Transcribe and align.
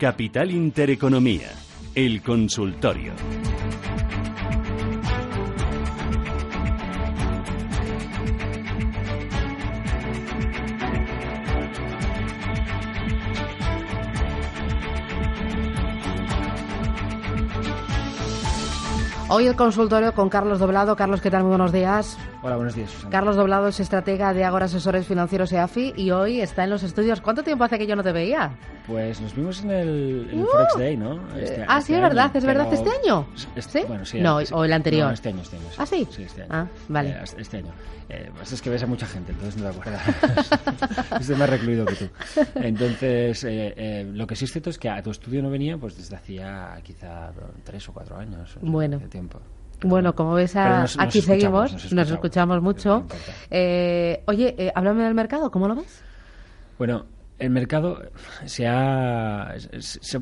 Capital 0.00 0.50
Intereconomía, 0.50 1.50
el 1.94 2.22
consultorio. 2.22 3.12
Hoy 19.28 19.46
el 19.46 19.54
consultorio 19.54 20.14
con 20.14 20.30
Carlos 20.30 20.58
Doblado. 20.58 20.96
Carlos, 20.96 21.20
¿qué 21.20 21.30
tal? 21.30 21.42
Muy 21.42 21.50
buenos 21.50 21.72
días. 21.72 22.16
Hola, 22.42 22.56
buenos 22.56 22.74
días. 22.74 23.06
Carlos 23.10 23.36
Doblado 23.36 23.68
es 23.68 23.78
estratega 23.78 24.32
de 24.32 24.44
Agora 24.44 24.64
Asesores 24.64 25.06
Financieros 25.06 25.52
EAFI 25.52 25.92
y 25.94 26.10
hoy 26.10 26.40
está 26.40 26.64
en 26.64 26.70
los 26.70 26.82
estudios. 26.82 27.20
¿Cuánto 27.20 27.42
tiempo 27.42 27.64
hace 27.64 27.78
que 27.78 27.86
yo 27.86 27.96
no 27.96 28.02
te 28.02 28.12
veía? 28.12 28.56
Pues 28.86 29.20
nos 29.20 29.36
vimos 29.36 29.62
en 29.62 29.70
el, 29.70 30.28
en 30.32 30.40
el 30.40 30.46
Forex 30.46 30.76
Day, 30.76 30.96
¿no? 30.96 31.20
Este- 31.36 31.64
ah, 31.68 31.80
sí, 31.80 31.92
este 31.92 31.94
es 31.94 32.00
verdad, 32.02 32.24
año, 32.24 32.32
es 32.38 32.44
verdad, 32.44 32.72
este 32.72 32.90
año. 32.90 33.26
Este- 33.54 33.80
¿Sí? 33.80 33.84
Bueno, 33.86 34.04
sí. 34.04 34.20
No, 34.20 34.40
sí. 34.44 34.52
o 34.52 34.64
el 34.64 34.72
anterior. 34.72 35.06
No, 35.08 35.12
este 35.12 35.28
año, 35.28 35.42
este 35.42 35.56
año. 35.56 35.66
¿Ah, 35.78 35.86
sí? 35.86 36.08
Sí, 36.10 36.22
este 36.24 36.42
año. 36.42 36.50
Ah, 36.52 36.66
vale. 36.88 37.10
Eh, 37.10 37.24
este 37.38 37.56
año. 37.58 37.72
Eh, 38.08 38.30
pues 38.34 38.50
es 38.52 38.60
que 38.60 38.70
ves 38.70 38.82
a 38.82 38.86
mucha 38.86 39.06
gente, 39.06 39.30
entonces 39.32 39.62
no 39.62 39.70
te 39.70 39.76
acuerdas. 39.78 40.02
Estoy 41.20 41.36
más 41.36 41.48
recluido 41.50 41.84
que 41.86 41.94
tú. 41.94 42.08
Entonces, 42.56 43.44
eh, 43.44 43.74
eh, 43.76 44.10
lo 44.12 44.26
que 44.26 44.34
sí 44.34 44.46
es 44.46 44.52
cierto 44.52 44.70
es 44.70 44.78
que 44.78 44.88
a 44.88 45.00
tu 45.02 45.10
estudio 45.10 45.42
no 45.42 45.50
venía 45.50 45.76
pues 45.78 45.96
desde 45.96 46.16
hacía 46.16 46.76
quizá 46.82 47.30
tres 47.62 47.88
o 47.88 47.92
cuatro 47.92 48.16
años. 48.16 48.50
o 48.56 48.60
sea, 48.60 48.62
Bueno. 48.70 48.98
de 48.98 49.06
tiempo. 49.08 49.38
Bueno, 49.82 50.14
como 50.14 50.34
ves, 50.34 50.56
a- 50.56 50.80
nos- 50.80 50.96
nos 50.96 51.06
aquí 51.06 51.20
escuchamos, 51.20 51.70
seguimos, 51.70 51.72
nos 51.72 51.72
nos 51.92 52.10
escuchamos. 52.10 52.10
escuchamos 52.12 52.62
mucho. 52.62 53.06
Eh, 53.50 54.22
oye, 54.26 54.54
eh, 54.58 54.72
háblame 54.74 55.04
del 55.04 55.14
mercado, 55.14 55.50
¿cómo 55.50 55.68
lo 55.68 55.76
ves? 55.76 56.02
Bueno, 56.78 57.06
el 57.40 57.50
mercado 57.50 58.02
se 58.44 58.66
ha 58.66 59.54
se- 59.80 60.20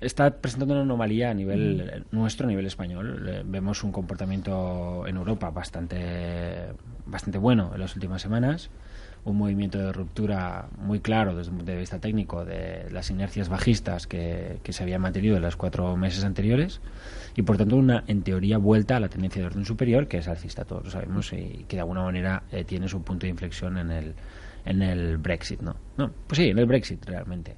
está 0.00 0.30
presentando 0.30 0.74
una 0.74 0.82
anomalía 0.82 1.30
a 1.30 1.34
nivel 1.34 2.04
nuestro, 2.10 2.46
a 2.46 2.50
nivel 2.50 2.66
español. 2.66 3.26
Eh, 3.28 3.42
Vemos 3.44 3.82
un 3.84 3.92
comportamiento 3.92 5.06
en 5.06 5.16
Europa 5.16 5.50
bastante 5.50 6.72
bastante 7.06 7.38
bueno 7.38 7.70
en 7.74 7.80
las 7.80 7.94
últimas 7.94 8.20
semanas, 8.22 8.70
un 9.24 9.36
movimiento 9.38 9.78
de 9.78 9.92
ruptura 9.92 10.68
muy 10.78 11.00
claro 11.00 11.34
desde 11.36 11.50
un 11.50 11.58
punto 11.58 11.72
de 11.72 11.78
vista 11.78 11.98
técnico 11.98 12.44
de 12.44 12.86
las 12.90 13.10
inercias 13.10 13.48
bajistas 13.48 14.06
que, 14.06 14.58
que 14.62 14.72
se 14.72 14.82
habían 14.82 15.00
mantenido 15.00 15.36
en 15.36 15.42
los 15.42 15.56
cuatro 15.56 15.96
meses 15.96 16.24
anteriores. 16.24 16.80
Y 17.36 17.42
por 17.42 17.56
tanto 17.56 17.76
una 17.76 18.04
en 18.06 18.22
teoría 18.22 18.58
vuelta 18.58 18.96
a 18.96 19.00
la 19.00 19.08
tendencia 19.08 19.40
de 19.42 19.46
orden 19.46 19.64
superior 19.64 20.06
que 20.08 20.18
es 20.18 20.28
alcista 20.28 20.64
todos 20.64 20.84
lo 20.84 20.90
sabemos 20.90 21.32
y 21.32 21.64
que 21.68 21.76
de 21.76 21.80
alguna 21.80 22.02
manera 22.02 22.42
eh, 22.52 22.64
tiene 22.64 22.88
su 22.88 23.02
punto 23.02 23.24
de 23.26 23.30
inflexión 23.30 23.78
en 23.78 23.90
el 23.90 24.14
en 24.64 24.82
el 24.82 25.18
Brexit 25.18 25.60
no 25.60 25.76
no 25.96 26.10
pues 26.26 26.38
sí 26.38 26.48
en 26.50 26.58
el 26.58 26.66
Brexit 26.66 27.04
realmente. 27.06 27.56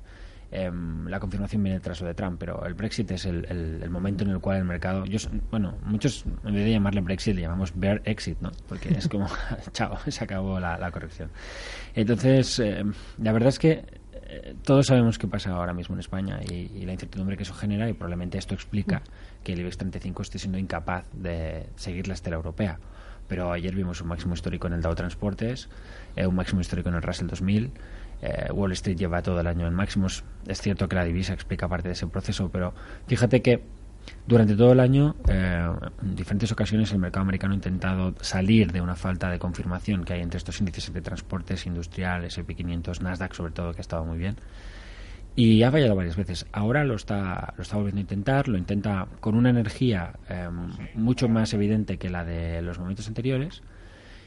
Em, 0.49 1.09
la 1.09 1.19
confirmación 1.19 1.61
viene 1.65 1.81
tras 1.81 2.01
lo 2.01 2.07
de 2.07 2.15
Trump 2.15 2.37
pero 2.39 2.65
el 2.65 2.75
Brexit 2.75 3.11
es 3.11 3.25
el, 3.27 3.45
el- 3.51 3.83
el 3.83 3.91
momento 3.91 4.23
en 4.23 4.31
el 4.31 4.39
cual 4.39 4.59
el 4.59 4.65
mercado 4.65 5.05
yo 5.05 5.19
bueno 5.51 5.77
muchos 5.85 6.25
en 6.45 6.55
vez 6.55 6.65
de 6.65 6.71
llamarle 6.71 7.01
Brexit 7.01 7.35
le 7.35 7.41
llamamos 7.43 7.73
Bear 7.75 8.01
Exit 8.05 8.39
no 8.41 8.53
porque 8.69 8.91
es 8.91 9.09
como 9.09 9.27
chao 9.73 9.99
se 10.07 10.23
acabó 10.23 10.61
la, 10.61 10.79
la 10.79 10.93
corrección 10.93 11.31
entonces 11.97 12.61
em, 12.61 12.93
la 13.19 13.33
verdad 13.33 13.49
es 13.49 13.59
que 13.59 13.85
eh, 14.29 14.55
todos 14.65 14.87
sabemos 14.87 15.19
qué 15.19 15.27
pasa 15.27 15.51
ahora 15.51 15.73
mismo 15.73 15.95
en 15.97 16.01
España 16.01 16.39
y, 16.49 16.55
y 16.77 16.87
la 16.87 16.93
incertidumbre 16.93 17.37
que 17.37 17.43
eso 17.43 17.55
genera 17.55 17.89
y 17.89 17.93
probablemente 17.93 18.39
esto 18.39 18.55
explica 18.55 19.03
que 19.43 19.53
el 19.53 19.61
IBEX 19.61 19.79
35 19.79 20.23
esté 20.23 20.39
siendo 20.39 20.59
incapaz 20.59 21.05
de 21.13 21.69
seguir 21.77 22.09
la 22.09 22.15
estela 22.15 22.37
europea. 22.37 22.79
Pero 23.29 23.53
ayer 23.53 23.75
vimos 23.75 24.01
un 24.01 24.09
máximo 24.09 24.35
histórico 24.35 24.67
en 24.67 24.75
el 24.75 24.83
Dow 24.83 24.95
Transportes, 24.95 25.69
eh, 26.15 26.27
un 26.27 26.35
máximo 26.35 26.61
histórico 26.61 26.89
en 26.89 26.97
el 26.97 27.03
Russell 27.03 27.27
2000. 27.27 27.73
eh, 28.23 28.51
Wall 28.53 28.73
Street 28.73 28.97
lleva 28.97 29.23
todo 29.23 29.41
el 29.41 29.47
año 29.47 29.67
en 29.67 29.75
máximos. 29.75 30.25
Es 30.47 30.61
cierto 30.61 30.89
que 30.89 30.97
la 30.97 31.05
divisa 31.05 31.35
explica 31.35 31.69
parte 31.69 31.89
de 31.89 31.93
ese 31.93 32.07
proceso, 32.07 32.49
pero 32.51 32.73
fíjate 33.07 33.43
que 33.43 33.63
durante 34.27 34.57
todo 34.57 34.73
el 34.73 34.81
año, 34.81 35.17
eh, 35.29 35.69
en 36.03 36.15
diferentes 36.15 36.51
ocasiones, 36.53 36.93
el 36.93 36.99
mercado 36.99 37.23
americano 37.23 37.53
ha 37.53 37.57
intentado 37.57 38.15
salir 38.21 38.73
de 38.73 38.81
una 38.81 38.97
falta 38.97 39.31
de 39.31 39.39
confirmación 39.39 40.05
que 40.05 40.15
hay 40.15 40.21
entre 40.23 40.39
estos 40.39 40.59
índices 40.61 40.93
de 40.93 41.01
transportes, 41.01 41.67
industrial, 41.67 42.25
SP500, 42.25 43.01
Nasdaq, 43.01 43.35
sobre 43.35 43.53
todo, 43.53 43.73
que 43.73 43.79
ha 43.79 43.83
estado 43.83 44.05
muy 44.05 44.19
bien. 44.19 44.37
Y 45.39 45.63
ha 45.63 45.71
fallado 45.71 45.95
varias 45.95 46.17
veces. 46.17 46.47
Ahora 46.51 46.83
lo 46.83 46.95
está, 46.95 47.53
lo 47.59 47.63
está 47.63 47.77
volviendo 47.77 47.99
a 47.99 48.01
intentar, 48.01 48.49
lo 48.49 48.57
intenta 48.57 49.07
con 49.21 49.35
una 49.35 49.51
energía 49.51 50.15
eh, 50.31 50.49
mucho 50.95 51.29
más 51.29 51.53
evidente 51.53 51.99
que 51.99 52.09
la 52.09 52.25
de 52.25 52.63
los 52.63 52.79
momentos 52.79 53.07
anteriores. 53.07 53.63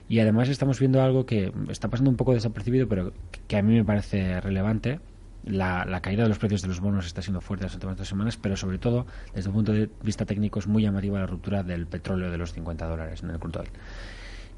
Y 0.07 0.19
además 0.19 0.49
estamos 0.49 0.79
viendo 0.79 1.01
algo 1.01 1.25
que 1.25 1.51
está 1.69 1.87
pasando 1.87 2.11
un 2.11 2.15
poco 2.15 2.33
desapercibido, 2.33 2.87
pero 2.87 3.11
que 3.47 3.57
a 3.57 3.63
mí 3.63 3.73
me 3.73 3.83
parece 3.83 4.39
relevante. 4.39 4.99
La, 5.45 5.83
la 5.83 6.01
caída 6.01 6.23
de 6.23 6.29
los 6.29 6.37
precios 6.37 6.61
de 6.61 6.67
los 6.67 6.79
bonos 6.79 7.07
está 7.07 7.23
siendo 7.23 7.41
fuerte 7.41 7.65
las 7.65 7.73
últimas 7.73 7.97
dos 7.97 8.07
semanas, 8.07 8.37
pero 8.37 8.55
sobre 8.55 8.77
todo, 8.77 9.07
desde 9.33 9.49
un 9.49 9.55
punto 9.55 9.71
de 9.71 9.89
vista 10.03 10.25
técnico, 10.25 10.59
es 10.59 10.67
muy 10.67 10.83
llamativa 10.83 11.19
la 11.19 11.25
ruptura 11.25 11.63
del 11.63 11.87
petróleo 11.87 12.29
de 12.29 12.37
los 12.37 12.53
50 12.53 12.85
dólares 12.85 13.23
en 13.23 13.31
el 13.31 13.39
crudo. 13.39 13.63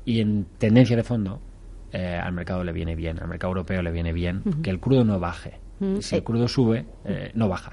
Y 0.04 0.20
en 0.20 0.48
tendencia 0.58 0.98
de 0.98 1.04
fondo, 1.04 1.40
eh, 1.94 2.20
al 2.22 2.34
mercado 2.34 2.66
le 2.66 2.74
viene 2.74 2.96
bien, 2.96 3.22
al 3.22 3.30
mercado 3.30 3.52
europeo 3.52 3.82
le 3.82 3.92
viene 3.92 4.12
bien 4.12 4.42
que 4.62 4.70
el 4.70 4.82
crudo 4.82 5.06
no 5.06 5.18
baje. 5.18 5.61
Mm, 5.81 5.97
si 6.00 6.16
el 6.16 6.24
crudo 6.24 6.47
sube, 6.47 6.86
eh, 7.06 7.31
no 7.34 7.50
baja. 7.50 7.72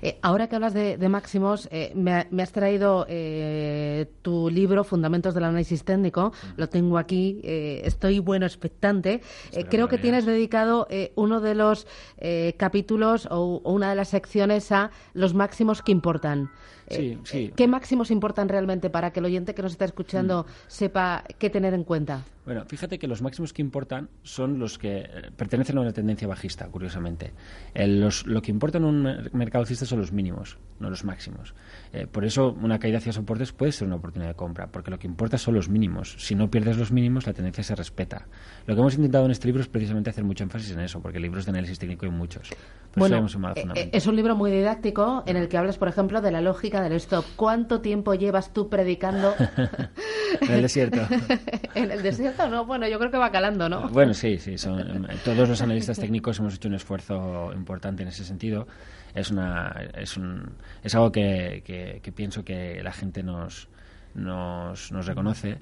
Eh, 0.00 0.18
ahora 0.22 0.48
que 0.48 0.56
hablas 0.56 0.72
de, 0.72 0.96
de 0.96 1.08
máximos, 1.10 1.68
eh, 1.70 1.92
me, 1.94 2.12
ha- 2.14 2.26
me 2.30 2.42
has 2.42 2.52
traído 2.52 3.04
eh, 3.08 4.06
tu 4.22 4.48
libro, 4.48 4.82
Fundamentos 4.82 5.34
del 5.34 5.44
Análisis 5.44 5.84
Técnico. 5.84 6.32
Lo 6.56 6.70
tengo 6.70 6.96
aquí. 6.96 7.40
eh, 7.44 7.82
estoy 7.84 8.18
bueno, 8.18 8.46
expectante. 8.46 9.20
Creo 9.68 9.88
que 9.88 9.98
tienes 9.98 10.24
dedicado 10.24 10.86
eh, 10.88 11.12
uno 11.16 11.40
de 11.42 11.54
los 11.54 11.86
eh, 12.16 12.54
capítulos 12.56 13.26
o, 13.30 13.60
o 13.62 13.72
una 13.72 13.90
de 13.90 13.96
las 13.96 14.08
secciones 14.08 14.72
a 14.72 14.90
los 15.12 15.34
máximos 15.34 15.82
que 15.82 15.92
importan. 15.92 16.50
Eh, 16.90 16.96
Sí, 16.96 17.18
sí. 17.24 17.38
eh, 17.46 17.52
¿Qué 17.56 17.68
máximos 17.68 18.10
importan 18.10 18.48
realmente 18.48 18.90
para 18.90 19.12
que 19.12 19.20
el 19.20 19.26
oyente 19.26 19.54
que 19.54 19.62
nos 19.62 19.72
está 19.72 19.84
escuchando 19.84 20.44
sepa 20.66 21.24
qué 21.38 21.48
tener 21.48 21.72
en 21.74 21.84
cuenta? 21.84 22.24
Bueno, 22.44 22.64
fíjate 22.66 22.98
que 22.98 23.06
los 23.06 23.22
máximos 23.22 23.52
que 23.52 23.62
importan 23.62 24.08
son 24.24 24.58
los 24.58 24.76
que 24.76 24.98
eh, 25.02 25.06
pertenecen 25.36 25.78
a 25.78 25.82
una 25.82 25.92
tendencia 25.92 26.26
bajista, 26.26 26.66
curiosamente. 26.68 27.32
El- 27.74 28.00
los- 28.00 28.26
lo 28.26 28.42
que 28.42 28.50
importa 28.50 28.78
en 28.78 28.84
un 28.84 29.02
mer- 29.02 29.32
mercado 29.34 29.62
alcista 29.62 29.84
son 29.86 30.00
los 30.00 30.10
mínimos, 30.10 30.58
no 30.80 30.90
los 30.90 31.04
máximos. 31.04 31.54
Eh, 31.92 32.06
por 32.08 32.24
eso 32.24 32.56
una 32.60 32.78
caída 32.80 32.98
hacia 32.98 33.12
soportes 33.12 33.52
puede 33.52 33.70
ser 33.70 33.86
una 33.86 33.96
oportunidad 33.96 34.30
de 34.30 34.34
compra, 34.36 34.66
porque 34.66 34.90
lo 34.90 34.98
que 34.98 35.06
importa 35.06 35.38
son 35.38 35.54
los 35.54 35.68
mínimos. 35.68 36.16
Si 36.18 36.34
no 36.34 36.50
pierdes 36.50 36.76
los 36.76 36.90
mínimos, 36.90 37.26
la 37.26 37.34
tendencia 37.34 37.62
se 37.62 37.76
respeta. 37.76 38.26
Lo 38.66 38.74
que 38.74 38.80
hemos 38.80 38.94
intentado 38.96 39.26
en 39.26 39.30
este 39.30 39.46
libro 39.46 39.62
es 39.62 39.68
precisamente 39.68 40.10
hacer 40.10 40.24
mucho 40.24 40.42
énfasis 40.42 40.72
en 40.72 40.80
eso, 40.80 41.00
porque 41.00 41.20
libros 41.20 41.44
de 41.44 41.50
análisis 41.50 41.78
técnico 41.78 42.06
hay 42.06 42.12
muchos. 42.12 42.48
Por 42.94 43.06
eso 43.06 43.14
eh, 43.14 43.18
eh, 43.18 43.28
fundamentos. 43.28 43.88
es 43.92 44.06
un 44.08 44.16
libro 44.16 44.34
muy 44.34 44.50
didáctico 44.50 45.22
en 45.26 45.36
el 45.36 45.48
que 45.48 45.56
hablas, 45.56 45.78
por 45.78 45.86
ejemplo, 45.86 46.20
de 46.20 46.32
la 46.32 46.40
lógica 46.40 46.79
del 46.82 46.92
stop. 46.94 47.24
¿Cuánto 47.36 47.80
tiempo 47.80 48.14
llevas 48.14 48.52
tú 48.52 48.68
predicando 48.68 49.34
en 50.40 50.50
el 50.52 50.62
desierto. 50.62 51.00
en 51.74 51.90
el 51.90 52.02
desierto? 52.02 52.48
No, 52.48 52.64
bueno, 52.64 52.86
yo 52.88 52.98
creo 52.98 53.10
que 53.10 53.16
va 53.18 53.30
calando, 53.30 53.68
¿no? 53.68 53.88
Bueno, 53.88 54.14
sí, 54.14 54.38
sí. 54.38 54.58
son- 54.58 55.06
todos 55.24 55.48
los 55.48 55.60
analistas 55.62 55.98
técnicos 55.98 56.38
hemos 56.38 56.54
hecho 56.54 56.68
un 56.68 56.74
esfuerzo 56.74 57.52
importante 57.54 58.02
en 58.02 58.08
ese 58.08 58.24
sentido. 58.24 58.66
Es, 59.14 59.30
una, 59.30 59.74
es, 59.96 60.16
un, 60.16 60.52
es 60.82 60.94
algo 60.94 61.10
que, 61.12 61.62
que- 61.64 62.00
que 62.02 62.12
pienso 62.12 62.44
que 62.44 62.82
la 62.82 62.92
gente 62.92 63.22
nos, 63.22 63.68
nos, 64.14 64.92
nos 64.92 65.06
reconoce 65.06 65.58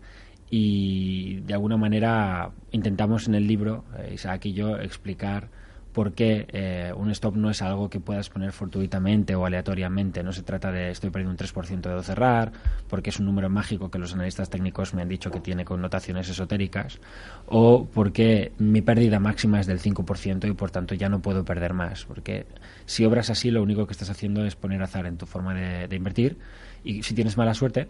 y 0.51 1.41
de 1.41 1.55
alguna 1.55 1.77
manera 1.77 2.51
intentamos 2.73 3.29
en 3.29 3.35
el 3.35 3.47
libro, 3.47 3.85
eh, 3.99 4.13
Isaac 4.15 4.47
y 4.47 4.53
yo, 4.55 4.77
explicar 4.79 5.49
porque 5.99 6.47
eh, 6.53 6.93
un 6.97 7.11
stop 7.11 7.35
no 7.35 7.51
es 7.51 7.61
algo 7.61 7.91
que 7.91 7.99
puedas 7.99 8.31
poner 8.31 8.53
fortuitamente 8.53 9.35
o 9.35 9.45
aleatoriamente. 9.45 10.23
No 10.23 10.33
se 10.33 10.45
trata 10.45 10.71
de 10.71 10.93
estoy 10.93 11.11
perdiendo 11.11 11.33
un 11.33 11.37
3% 11.37 11.97
de 11.97 12.03
cerrar, 12.05 12.53
porque 12.87 13.11
es 13.11 13.19
un 13.19 13.27
número 13.27 13.51
mágico 13.51 13.91
que 13.91 13.99
los 13.99 14.15
analistas 14.15 14.49
técnicos 14.49 14.95
me 14.95 15.03
han 15.03 15.09
dicho 15.09 15.33
que 15.33 15.41
tiene 15.41 15.65
connotaciones 15.65 16.29
esotéricas, 16.29 17.01
o 17.47 17.89
porque 17.93 18.53
mi 18.59 18.81
pérdida 18.81 19.19
máxima 19.19 19.59
es 19.59 19.67
del 19.67 19.81
5% 19.81 20.49
y 20.49 20.53
por 20.53 20.71
tanto 20.71 20.95
ya 20.95 21.09
no 21.09 21.21
puedo 21.21 21.45
perder 21.45 21.75
más. 21.75 22.05
Porque 22.05 22.47
si 22.87 23.05
obras 23.05 23.29
así, 23.29 23.51
lo 23.51 23.61
único 23.61 23.85
que 23.85 23.93
estás 23.93 24.09
haciendo 24.09 24.47
es 24.47 24.55
poner 24.55 24.81
azar 24.81 25.05
en 25.05 25.17
tu 25.17 25.27
forma 25.27 25.53
de, 25.53 25.89
de 25.89 25.97
invertir 25.97 26.39
y 26.85 27.03
si 27.03 27.13
tienes 27.13 27.37
mala 27.37 27.55
suerte, 27.55 27.89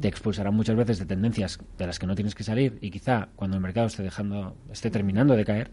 te 0.00 0.06
expulsará 0.06 0.52
muchas 0.52 0.76
veces 0.76 1.00
de 1.00 1.06
tendencias 1.06 1.58
de 1.76 1.86
las 1.88 1.98
que 1.98 2.06
no 2.06 2.14
tienes 2.14 2.36
que 2.36 2.44
salir 2.44 2.78
y 2.80 2.92
quizá 2.92 3.26
cuando 3.34 3.56
el 3.56 3.60
mercado 3.60 3.88
esté 3.88 4.04
dejando 4.04 4.56
esté 4.70 4.88
terminando 4.88 5.34
de 5.34 5.44
caer 5.44 5.72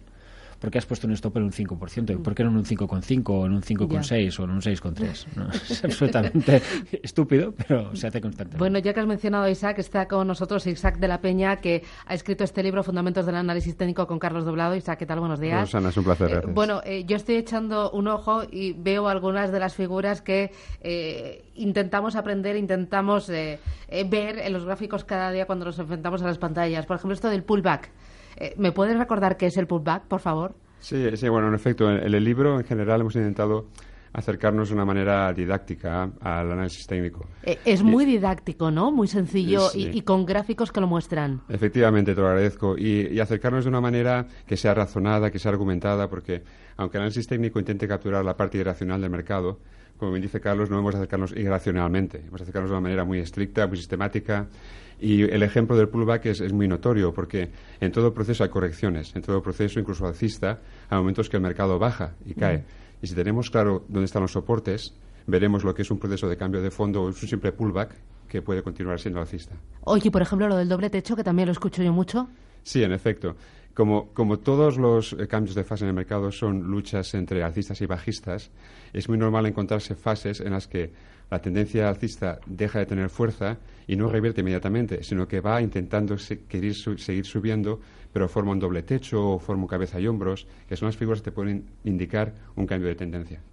¿por 0.60 0.72
qué 0.72 0.78
has 0.78 0.86
puesto 0.86 1.08
un 1.08 1.14
stop 1.14 1.38
en 1.38 1.44
un 1.44 1.52
5%? 1.52 2.14
¿Y 2.14 2.16
por 2.18 2.36
qué 2.36 2.44
no 2.44 2.50
en 2.50 2.58
un 2.58 2.66
5,5 2.66 3.30
o 3.30 3.46
en 3.46 3.54
un 3.54 3.62
5,6 3.62 4.40
o 4.40 4.44
en 4.44 4.50
un 4.50 4.62
6,3? 4.62 5.26
¿no? 5.36 5.50
Es 5.52 5.84
absolutamente 5.84 6.62
estúpido, 7.04 7.54
pero 7.54 7.96
se 7.96 8.08
hace 8.08 8.22
constantemente. 8.22 8.58
Bueno, 8.58 8.80
ya 8.80 8.94
que 8.94 9.00
has 9.00 9.08
mencionado 9.08 9.46
a 9.46 9.50
Isaac, 9.50 9.80
está 9.80 10.08
con 10.08 10.28
nosotros 10.28 10.66
Isaac 10.68 10.98
de 11.00 11.08
la 11.08 11.22
Peña, 11.22 11.58
que 11.58 11.84
ha 12.06 12.14
escrito 12.14 12.44
este 12.44 12.64
libro, 12.64 12.84
Fundamentos 12.84 13.26
del 13.26 13.36
Análisis 13.36 13.76
Técnico, 13.76 14.08
con 14.08 14.20
Carlos 14.20 14.46
Doblado. 14.46 14.76
Isaac, 14.76 15.00
¿qué 15.00 15.06
tal? 15.06 15.20
Buenos 15.20 15.40
días. 15.40 15.70
Susana, 15.70 15.90
es 15.90 15.98
un 15.98 16.04
placer. 16.04 16.32
Eh, 16.32 16.52
bueno, 16.52 16.82
eh, 16.84 17.04
yo 17.06 17.16
estoy 17.16 17.36
echando 17.36 17.92
un 17.92 18.08
ojo 18.08 18.44
y 18.50 18.74
veo 18.74 19.08
algunas 19.08 19.52
de 19.52 19.60
las 19.60 19.76
figuras 19.76 20.22
que 20.22 20.52
eh, 20.82 21.46
intentamos 21.56 22.16
aprender, 22.16 22.56
intentamos 22.56 23.28
ver 23.28 24.40
en 24.40 24.54
los 24.54 24.66
gráficos 24.66 25.04
cada 25.04 25.32
día 25.32 25.46
cuando 25.46 25.66
nos 25.66 25.80
enfrentamos 25.80 26.22
a 26.22 26.26
las 26.26 26.38
pantallas. 26.38 26.86
Por 26.86 26.98
ejemplo, 26.98 27.14
esto 27.14 27.30
del 27.30 27.44
pullback. 27.44 27.90
Eh, 28.38 28.54
¿Me 28.58 28.72
puedes 28.72 28.98
recordar 28.98 29.38
qué 29.38 29.48
es 29.48 29.58
el 29.58 29.68
pullback, 29.68 30.04
por 30.08 30.20
favor? 30.20 30.56
Sí, 30.80 31.06
sí 31.16 31.28
bueno, 31.28 31.48
en 31.48 31.56
efecto, 31.56 31.90
en 31.92 32.14
el 32.14 32.24
libro 32.24 32.60
en 32.60 32.66
general 32.66 33.02
hemos 33.02 33.16
intentado 33.16 33.68
acercarnos 34.14 34.70
de 34.70 34.76
una 34.76 34.86
manera 34.86 35.32
didáctica 35.34 36.12
al 36.22 36.52
análisis 36.52 36.88
técnico. 36.88 37.28
Eh, 37.44 37.60
es 37.66 37.84
muy 37.84 38.06
didáctico, 38.06 38.72
¿no? 38.72 38.92
Muy 38.92 39.08
sencillo 39.08 39.70
y, 39.76 40.02
con 40.02 40.26
gráficos 40.26 40.72
que 40.72 40.82
lo 40.82 40.88
muestran. 40.88 41.42
Efectivamente, 41.50 42.16
te 42.16 42.22
lo 42.22 42.28
agradezco. 42.28 42.78
Y, 42.78 43.20
acercarnos 43.20 43.66
de 43.66 43.70
una 43.70 43.82
manera 43.82 44.28
que 44.46 44.58
sea 44.58 44.74
razonada, 44.74 45.30
que 45.30 45.40
sea 45.40 45.52
argumentada, 45.52 46.10
porque 46.10 46.44
aunque 46.78 46.98
el 46.98 47.04
análisis 47.04 47.28
técnico 47.28 47.60
intente 47.60 47.88
capturar 47.88 48.24
la 48.26 48.36
parte 48.36 48.58
irracional 48.58 49.02
del 49.02 49.12
mercado, 49.12 49.60
como 49.98 50.12
bien 50.12 50.22
dice 50.22 50.40
Carlos, 50.40 50.70
no 50.70 50.80
hemos 50.80 50.94
de 50.94 51.00
acercarnos 51.00 51.32
irracionalmente. 51.32 52.20
Hemos 52.20 52.40
de 52.40 52.44
acercarnos 52.44 52.70
de 52.70 52.76
una 52.76 52.82
manera 52.82 53.04
muy 53.04 53.20
estricta, 53.20 53.68
muy 53.68 53.78
sistemática 53.78 54.48
y 55.00 55.22
el 55.24 55.44
ejemplo 55.44 55.78
del 55.78 55.90
pullback 55.90 56.26
es, 56.26 56.54
muy 56.54 56.68
notorio 56.68 57.14
porque 57.14 57.50
en 57.80 57.92
todo 57.92 58.14
proceso 58.14 58.44
hay 58.44 58.50
correcciones, 58.50 59.16
en 59.16 59.22
todo 59.22 59.42
proceso, 59.42 59.80
incluso 59.80 60.08
alcista, 60.08 60.60
hay 60.90 60.98
momentos 60.98 61.30
que 61.30 61.38
el 61.38 61.44
mercado 61.44 61.78
baja 61.78 62.16
y 62.26 62.34
cae. 62.34 62.64
Y 63.02 63.08
si 63.08 63.14
tenemos 63.14 63.52
claro 63.52 63.86
dónde 63.88 64.06
están 64.06 64.24
los 64.24 64.32
soportes, 64.32 64.96
veremos 65.28 65.64
lo 65.64 65.76
que 65.76 65.84
es 65.84 65.92
un 65.92 66.00
proceso 66.00 66.28
de 66.28 66.36
cambio 66.36 66.62
de 66.62 66.72
fondo 66.72 67.04
o 67.04 67.08
un 67.08 67.14
simple 67.14 67.52
pullback 67.52 67.96
que 68.28 68.42
puede 68.42 68.64
continuar 68.64 69.00
siendo 69.00 69.20
alcista. 69.20 69.56
Oye, 69.82 70.10
por 70.10 70.22
ejemplo, 70.22 70.48
lo 70.48 70.58
del 70.58 70.68
doble 70.68 70.90
techo, 70.90 71.16
que 71.16 71.24
también 71.24 71.46
lo 71.46 71.52
escucho 71.52 71.84
yo 71.84 71.94
mucho. 71.94 72.28
Sí, 72.64 72.84
en 72.84 72.92
efecto. 72.92 73.36
Como, 73.78 74.08
como, 74.08 74.40
todos 74.40 74.80
los 74.80 75.14
eh, 75.14 75.28
cambios 75.28 75.54
de 75.54 75.64
fase 75.64 75.84
en 75.84 75.90
el 75.90 75.94
mercado 75.94 76.32
son 76.32 76.64
luchas 76.64 77.14
entre 77.14 77.44
alcistas 77.44 77.80
y 77.80 77.86
bajistas, 77.86 78.50
es 78.92 79.08
muy 79.08 79.20
normal 79.20 79.46
encontrarse 79.46 79.94
fases 79.94 80.40
en 80.42 80.54
las 80.54 80.68
que 80.68 80.92
la 81.30 81.40
tendencia 81.44 81.88
alcista 81.88 82.40
deja 82.48 82.80
de 82.80 82.88
tener 82.88 83.12
fuerza 83.12 83.60
y 83.86 83.96
no 83.96 84.10
revierte 84.10 84.42
inmediatamente, 84.42 85.04
sino 85.04 85.28
que 85.28 85.42
va 85.42 85.62
intentando 85.62 86.18
seguir 86.18 87.24
subiendo, 87.24 87.80
pero 88.12 88.28
forma 88.28 88.54
un 88.54 88.58
doble 88.58 88.82
techo 88.82 89.34
o 89.34 89.38
forma 89.38 89.62
un 89.62 89.68
cabeza 89.68 90.00
y 90.00 90.08
hombros, 90.08 90.48
que 90.68 90.76
son 90.76 90.88
las 90.88 90.98
figuras 90.98 91.22
que 91.22 91.26
te 91.26 91.32
pueden 91.32 91.68
indicar 91.84 92.34
un 92.56 92.66
cambio 92.66 92.90
de 92.90 92.96
tendencia. 92.96 93.44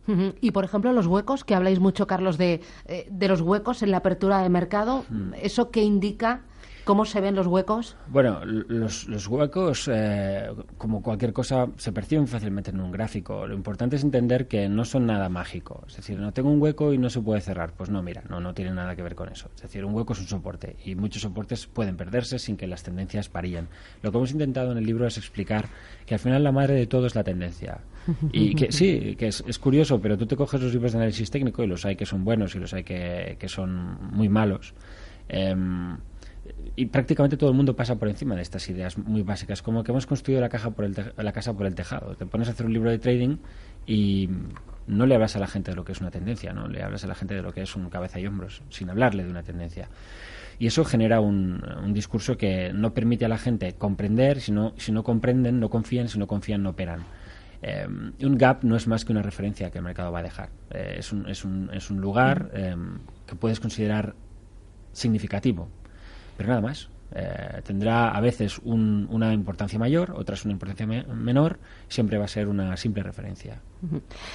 Y, 0.40 0.52
por 0.52 0.64
ejemplo, 0.64 0.90
los 0.94 1.06
huecos, 1.06 1.44
que 1.44 1.54
habláis 1.54 1.80
mucho, 1.80 2.06
Carlos, 2.06 2.38
de, 2.38 2.62
eh, 2.86 3.06
de 3.10 3.28
los 3.28 3.42
huecos 3.42 3.82
en 3.82 3.90
la 3.90 3.98
apertura 3.98 4.42
de 4.42 4.48
mercado, 4.48 5.04
¿eso 5.42 5.70
qué 5.70 5.82
indica? 5.82 6.44
¿Cómo 6.84 7.06
se 7.06 7.20
ven 7.22 7.34
los 7.34 7.46
huecos? 7.46 7.96
Bueno, 8.08 8.44
los, 8.44 9.26
huecos, 9.26 9.88
eh, 9.90 10.50
como 10.76 11.02
cualquier 11.02 11.32
cosa, 11.32 11.66
se 11.78 11.92
perciben 11.92 12.28
fácilmente 12.28 12.70
en 12.70 12.80
un 12.80 12.92
gráfico. 12.92 13.46
Lo 13.46 13.54
importante 13.54 13.96
es 13.96 14.04
entender 14.04 14.48
que 14.48 14.68
no 14.68 14.84
son 14.84 15.06
nada 15.06 15.30
mágico. 15.30 15.82
Es 15.88 15.96
decir, 15.96 16.18
no 16.18 16.32
tengo 16.32 16.50
un 16.50 16.60
hueco 16.60 16.92
y 16.92 16.98
no 16.98 17.08
se 17.08 17.22
puede 17.22 17.40
cerrar. 17.40 17.72
Pues 17.72 17.88
no, 17.88 18.02
mira, 18.02 18.22
no, 18.28 18.38
no 18.38 18.52
tiene 18.52 18.72
nada 18.72 18.94
que 18.94 19.02
ver 19.02 19.14
con 19.14 19.30
eso. 19.30 19.48
Es 19.56 19.62
decir, 19.62 19.82
un 19.82 19.94
hueco 19.94 20.12
es 20.12 20.20
un 20.20 20.26
soporte 20.26 20.76
y 20.84 20.94
muchos 20.94 21.22
soportes 21.22 21.66
pueden 21.66 21.96
perderse 21.96 22.38
sin 22.38 22.58
que 22.58 22.66
las 22.66 22.82
tendencias 22.82 23.32
varíen. 23.32 23.68
Lo 24.02 24.12
que 24.12 24.18
hemos 24.18 24.32
intentado 24.32 24.72
en 24.72 24.76
el 24.76 24.84
libro 24.84 25.06
es 25.06 25.16
explicar 25.16 25.68
que 26.04 26.14
al 26.14 26.20
final 26.20 26.44
la 26.44 26.52
madre 26.52 26.74
de 26.74 26.86
todo 26.86 27.06
es 27.06 27.14
la 27.14 27.24
tendencia. 27.24 27.78
Y 28.30 28.54
que 28.54 28.70
sí, 28.70 29.16
que 29.16 29.28
es, 29.28 29.58
curioso, 29.58 29.98
pero 29.98 30.18
tú 30.18 30.26
te 30.26 30.36
coges 30.36 30.60
los 30.60 30.74
libros 30.74 30.92
de 30.92 30.98
análisis 30.98 31.30
técnico 31.30 31.64
y 31.64 31.66
los 31.66 31.86
hay 31.86 31.96
que 31.96 32.04
son 32.04 32.22
buenos 32.22 32.54
y 32.54 32.58
los 32.58 32.74
hay 32.74 32.84
que, 32.84 33.38
que 33.38 33.48
son 33.48 34.10
muy 34.12 34.28
malos. 34.28 34.74
Eh, 35.26 35.56
y 36.76 36.86
prácticamente 36.86 37.36
todo 37.36 37.50
el 37.50 37.56
mundo 37.56 37.76
pasa 37.76 37.96
por 37.96 38.08
encima 38.08 38.34
de 38.34 38.42
estas 38.42 38.68
ideas 38.68 38.98
muy 38.98 39.22
básicas, 39.22 39.62
como 39.62 39.84
que 39.84 39.92
hemos 39.92 40.06
construido 40.06 40.40
la, 40.40 40.48
caja 40.48 40.70
por 40.70 40.84
el 40.84 40.94
la 41.16 41.32
casa 41.32 41.52
por 41.54 41.66
el 41.66 41.74
tejado. 41.74 42.14
Te 42.16 42.26
pones 42.26 42.48
a 42.48 42.52
hacer 42.52 42.66
un 42.66 42.72
libro 42.72 42.90
de 42.90 42.98
trading 42.98 43.38
y 43.86 44.28
no 44.86 45.06
le 45.06 45.14
hablas 45.14 45.36
a 45.36 45.38
la 45.38 45.46
gente 45.46 45.70
de 45.70 45.76
lo 45.76 45.84
que 45.84 45.92
es 45.92 46.00
una 46.00 46.10
tendencia, 46.10 46.52
no 46.52 46.68
le 46.68 46.82
hablas 46.82 47.04
a 47.04 47.06
la 47.06 47.14
gente 47.14 47.34
de 47.34 47.42
lo 47.42 47.52
que 47.52 47.62
es 47.62 47.76
un 47.76 47.88
cabeza 47.90 48.18
y 48.20 48.26
hombros, 48.26 48.62
sin 48.70 48.90
hablarle 48.90 49.24
de 49.24 49.30
una 49.30 49.42
tendencia. 49.42 49.88
Y 50.58 50.66
eso 50.66 50.84
genera 50.84 51.20
un, 51.20 51.60
discurso 51.92 52.36
que 52.36 52.72
no 52.72 52.94
permite 52.94 53.24
a 53.24 53.28
la 53.28 53.38
gente 53.38 53.74
comprender, 53.74 54.40
si 54.40 54.52
no, 54.52 54.72
si 54.76 54.92
no 54.92 55.02
comprenden, 55.02 55.58
no 55.58 55.68
confían, 55.68 56.08
si 56.08 56.18
no 56.18 56.26
confían, 56.26 56.62
no 56.62 56.70
operan. 56.70 57.04
Eh, 57.62 57.86
un 57.88 58.38
gap 58.38 58.62
no 58.62 58.76
es 58.76 58.86
más 58.86 59.04
que 59.04 59.12
una 59.12 59.22
referencia 59.22 59.70
que 59.70 59.78
el 59.78 59.84
mercado 59.84 60.12
va 60.12 60.20
a 60.20 60.22
dejar. 60.22 60.50
Eh, 60.70 60.96
es, 60.98 61.12
un, 61.12 61.28
es, 61.28 61.44
un, 61.44 61.70
es 61.72 61.90
un 61.90 62.00
lugar 62.00 62.50
eh, 62.54 62.76
que 63.26 63.34
puedes 63.34 63.58
considerar 63.58 64.14
significativo 64.92 65.68
pero 66.36 66.48
nada 66.48 66.60
más. 66.60 66.88
Eh, 67.16 67.60
tendrá 67.62 68.08
a 68.08 68.20
veces 68.20 68.60
una 68.64 69.32
importancia 69.32 69.78
mayor, 69.78 70.14
otras 70.16 70.44
una 70.44 70.52
importancia 70.52 70.84
menor, 70.84 71.60
siempre 71.86 72.18
va 72.18 72.24
a 72.24 72.28
ser 72.28 72.48
una 72.48 72.76
simple 72.76 73.04
referencia. 73.04 73.60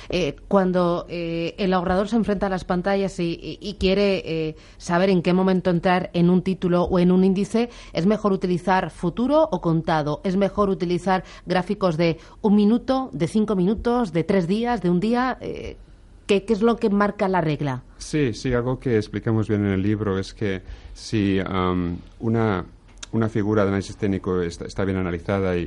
Eh, 0.08 0.38
cuando 0.48 1.06
eh, 1.10 1.56
el 1.58 1.74
ahorrador 1.74 2.08
se 2.08 2.16
enfrenta 2.16 2.46
a 2.46 2.50
las 2.50 2.64
pantallas 2.64 3.20
y, 3.20 3.76
quiere 3.80 4.56
saber 4.78 5.10
en 5.10 5.22
qué 5.22 5.34
momento 5.34 5.70
entrar 5.70 6.10
en 6.14 6.30
un 6.30 6.42
título 6.42 6.84
o 6.84 7.00
en 7.00 7.12
un 7.12 7.26
índice, 7.26 7.70
¿es 7.92 8.06
mejor 8.06 8.32
utilizar 8.32 8.92
futuro 8.92 9.50
o 9.52 9.60
contado? 9.60 10.22
¿Es 10.24 10.38
mejor 10.38 10.70
utilizar 10.70 11.26
gráficos 11.46 11.98
de 11.98 12.18
un 12.42 12.56
minuto, 12.56 13.10
de 13.12 13.28
cinco 13.28 13.58
minutos, 13.58 14.14
de 14.14 14.24
tres 14.24 14.48
días, 14.48 14.82
de 14.82 14.90
un 14.90 15.02
día? 15.02 15.38
¿Qué, 15.40 16.46
es 16.48 16.62
lo 16.62 16.78
que 16.78 16.90
marca 16.90 17.28
la 17.28 17.42
regla? 17.42 17.84
Sí, 18.00 18.34
sí, 18.34 18.54
algo 18.54 18.80
que 18.80 18.96
explicamos 18.96 19.48
bien 19.48 19.66
en 19.66 19.74
el 19.74 19.82
libro 19.82 20.18
es 20.18 20.34
que 20.34 20.62
si 20.94 21.40
um, 21.40 21.98
una, 22.20 22.66
una, 23.12 23.30
figura 23.30 23.64
de 23.64 23.68
análisis 23.70 23.98
técnico 23.98 24.42
está, 24.42 24.86
bien 24.86 24.98
analizada 24.98 25.56
y, 25.58 25.66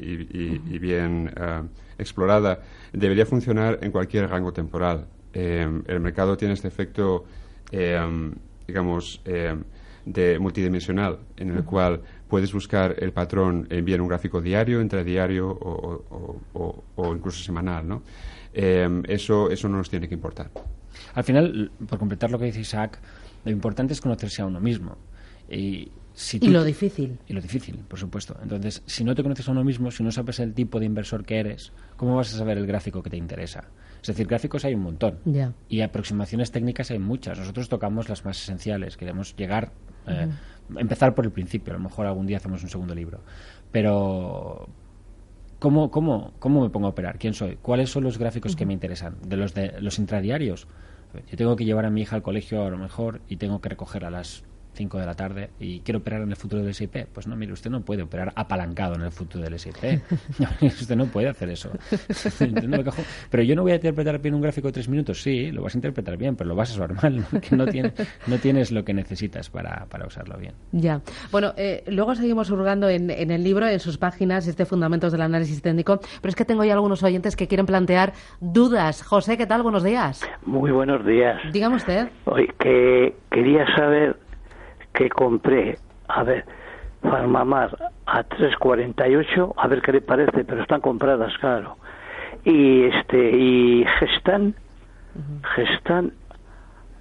bien 0.80 1.30
uh, 1.36 1.66
explorada, 1.98 2.60
debería 2.92 3.26
funcionar 3.26 3.78
en 3.82 3.92
cualquier 3.92 4.28
rango 4.30 4.52
temporal. 4.52 5.06
Em, 5.34 5.82
el 5.86 6.00
mercado 6.00 6.36
tiene 6.36 6.54
este 6.54 6.68
efecto, 6.68 7.24
em, 7.70 8.32
digamos, 8.66 9.20
em, 9.26 9.62
de 10.04 10.38
multidimensional, 10.38 11.18
en 11.36 11.50
el 11.50 11.64
cual 11.64 12.00
puedes 12.28 12.52
buscar 12.52 12.96
el 12.98 13.12
patrón 13.12 13.66
en 13.70 13.84
bien 13.84 14.00
un 14.00 14.08
gráfico 14.08 14.40
diario, 14.40 14.80
intradiario 14.80 15.48
o, 15.48 16.40
o, 16.54 16.84
o 16.96 17.14
incluso 17.14 17.44
semanal, 17.44 17.86
¿no? 17.86 18.02
eh, 18.52 19.02
eso, 19.08 19.50
eso 19.50 19.68
no 19.68 19.78
nos 19.78 19.90
tiene 19.90 20.08
que 20.08 20.14
importar. 20.14 20.50
Al 21.14 21.24
final, 21.24 21.70
por 21.88 21.98
completar 21.98 22.30
lo 22.30 22.38
que 22.38 22.46
dice 22.46 22.60
Isaac, 22.60 22.98
lo 23.44 23.50
importante 23.50 23.92
es 23.92 24.00
conocerse 24.00 24.42
a 24.42 24.46
uno 24.46 24.60
mismo. 24.60 24.96
Y, 25.50 25.90
si 26.14 26.38
y 26.40 26.48
lo 26.48 26.64
difícil. 26.64 27.18
Y 27.26 27.32
lo 27.32 27.40
difícil, 27.40 27.78
por 27.88 27.98
supuesto. 27.98 28.36
Entonces, 28.42 28.82
si 28.86 29.04
no 29.04 29.14
te 29.14 29.22
conoces 29.22 29.48
a 29.48 29.52
uno 29.52 29.64
mismo, 29.64 29.90
si 29.90 30.02
no 30.02 30.10
sabes 30.10 30.40
el 30.40 30.54
tipo 30.54 30.78
de 30.78 30.86
inversor 30.86 31.24
que 31.24 31.38
eres, 31.38 31.72
¿cómo 31.96 32.16
vas 32.16 32.34
a 32.34 32.38
saber 32.38 32.58
el 32.58 32.66
gráfico 32.66 33.02
que 33.02 33.10
te 33.10 33.16
interesa? 33.16 33.64
Es 34.00 34.08
decir, 34.08 34.26
gráficos 34.26 34.64
hay 34.64 34.74
un 34.74 34.82
montón. 34.82 35.18
Y 35.68 35.80
aproximaciones 35.80 36.50
técnicas 36.50 36.90
hay 36.90 36.98
muchas. 36.98 37.38
Nosotros 37.38 37.68
tocamos 37.68 38.08
las 38.08 38.24
más 38.24 38.40
esenciales. 38.42 38.96
Queremos 38.96 39.36
llegar, 39.36 39.72
eh, 40.06 40.28
empezar 40.76 41.14
por 41.14 41.24
el 41.24 41.30
principio. 41.30 41.72
A 41.72 41.76
lo 41.76 41.82
mejor 41.82 42.06
algún 42.06 42.26
día 42.26 42.38
hacemos 42.38 42.62
un 42.62 42.68
segundo 42.68 42.94
libro. 42.94 43.20
Pero, 43.70 44.68
¿Cómo, 45.62 45.92
cómo, 45.92 46.32
¿Cómo 46.40 46.62
me 46.62 46.70
pongo 46.70 46.88
a 46.88 46.90
operar? 46.90 47.18
¿Quién 47.20 47.34
soy? 47.34 47.56
¿Cuáles 47.62 47.88
son 47.88 48.02
los 48.02 48.18
gráficos 48.18 48.56
que 48.56 48.66
me 48.66 48.72
interesan? 48.72 49.14
¿De 49.24 49.36
los 49.36 49.54
de 49.54 49.80
los 49.80 50.00
intradiarios? 50.00 50.66
Yo 51.14 51.36
tengo 51.36 51.56
que 51.56 51.64
llevar 51.64 51.84
a 51.84 51.90
mi 51.90 52.02
hija 52.02 52.16
al 52.16 52.22
colegio 52.22 52.64
a 52.64 52.70
lo 52.70 52.78
mejor 52.78 53.20
y 53.28 53.36
tengo 53.36 53.60
que 53.60 53.68
recoger 53.68 54.04
a 54.04 54.10
las 54.10 54.44
5 54.74 54.98
de 54.98 55.06
la 55.06 55.14
tarde 55.14 55.50
y 55.60 55.80
quiero 55.80 55.98
operar 55.98 56.22
en 56.22 56.30
el 56.30 56.36
futuro 56.36 56.62
del 56.62 56.74
SIP. 56.74 57.06
Pues 57.12 57.26
no, 57.26 57.36
mire, 57.36 57.52
usted 57.52 57.70
no 57.70 57.80
puede 57.82 58.02
operar 58.02 58.32
apalancado 58.34 58.94
en 58.94 59.02
el 59.02 59.12
futuro 59.12 59.44
del 59.44 59.58
SIP. 59.58 59.76
usted 60.62 60.96
no 60.96 61.06
puede 61.06 61.28
hacer 61.28 61.50
eso. 61.50 61.70
pero 63.30 63.42
yo 63.42 63.54
no 63.54 63.62
voy 63.62 63.72
a 63.72 63.76
interpretar 63.76 64.20
bien 64.20 64.34
un 64.34 64.40
gráfico 64.40 64.68
de 64.68 64.72
tres 64.72 64.88
minutos. 64.88 65.22
Sí, 65.22 65.50
lo 65.50 65.62
vas 65.62 65.74
a 65.74 65.78
interpretar 65.78 66.16
bien, 66.16 66.36
pero 66.36 66.48
lo 66.48 66.56
vas 66.56 66.70
a 66.70 66.74
usar 66.74 66.94
mal, 66.94 67.24
que 67.40 67.56
no, 67.56 67.66
tiene, 67.66 67.92
no 68.26 68.38
tienes 68.38 68.72
lo 68.72 68.84
que 68.84 68.94
necesitas 68.94 69.50
para, 69.50 69.86
para 69.86 70.06
usarlo 70.06 70.36
bien. 70.38 70.54
Ya. 70.72 71.00
Bueno, 71.30 71.52
eh, 71.56 71.84
luego 71.88 72.14
seguimos 72.14 72.50
hurgando 72.50 72.88
en, 72.88 73.10
en, 73.10 73.30
el 73.30 73.44
libro, 73.44 73.66
en 73.66 73.80
sus 73.80 73.98
páginas, 73.98 74.46
este 74.46 74.64
Fundamentos 74.64 75.12
del 75.12 75.22
Análisis 75.22 75.60
Técnico, 75.62 76.00
pero 76.20 76.30
es 76.30 76.36
que 76.36 76.44
tengo 76.44 76.64
ya 76.64 76.74
algunos 76.74 77.02
oyentes 77.02 77.36
que 77.36 77.46
quieren 77.46 77.66
plantear 77.66 78.12
dudas. 78.40 79.02
José, 79.02 79.36
¿qué 79.36 79.46
tal? 79.46 79.62
Buenos 79.62 79.84
días. 79.84 80.20
Muy 80.44 80.70
buenos 80.70 81.04
días. 81.04 81.40
Dígame 81.52 81.76
usted. 81.76 82.08
Hoy 82.24 82.48
que 82.58 83.14
quería 83.30 83.64
saber 83.76 84.16
que 84.92 85.08
compré, 85.08 85.78
a 86.08 86.22
ver, 86.22 86.44
Farmamar 87.02 87.76
a 88.06 88.22
3.48, 88.24 89.54
a 89.56 89.66
ver 89.66 89.82
qué 89.82 89.92
le 89.92 90.00
parece, 90.00 90.44
pero 90.44 90.62
están 90.62 90.80
compradas, 90.80 91.36
claro. 91.38 91.76
Y 92.44 92.84
este 92.84 93.30
y 93.36 93.84
Gestan, 93.98 94.54
Gestan 95.54 96.12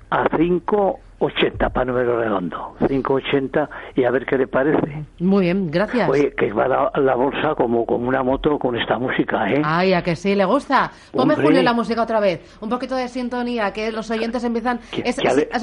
a 0.10 0.26
5 0.36 1.00
80 1.22 1.70
para 1.70 1.86
número 1.86 2.20
redondo, 2.20 2.76
580 2.88 3.70
y 3.96 4.04
a 4.06 4.12
ver 4.12 4.26
qué 4.26 4.38
le 4.38 4.48
parece. 4.48 5.06
Muy 5.20 5.46
bien, 5.46 5.70
gracias. 5.70 6.10
Oye, 6.10 6.34
que 6.36 6.52
va 6.52 6.68
la, 6.68 6.92
la 6.96 7.16
bolsa 7.16 7.54
como, 7.56 7.86
como 7.86 8.08
una 8.08 8.24
moto 8.24 8.58
con 8.58 8.76
esta 8.76 8.98
música, 8.98 9.48
¿eh? 9.48 9.62
Ay, 9.64 9.94
a 9.94 10.02
que 10.02 10.16
sí, 10.16 10.34
le 10.34 10.46
gusta. 10.46 10.92
Ponme 11.12 11.36
Julio 11.36 11.62
la 11.62 11.74
música 11.74 12.02
otra 12.02 12.20
vez. 12.20 12.58
Un 12.60 12.70
poquito 12.70 12.96
de 12.96 13.08
sintonía, 13.08 13.72
que 13.72 13.92
los 13.92 14.10
oyentes 14.10 14.44
empiezan... 14.44 14.80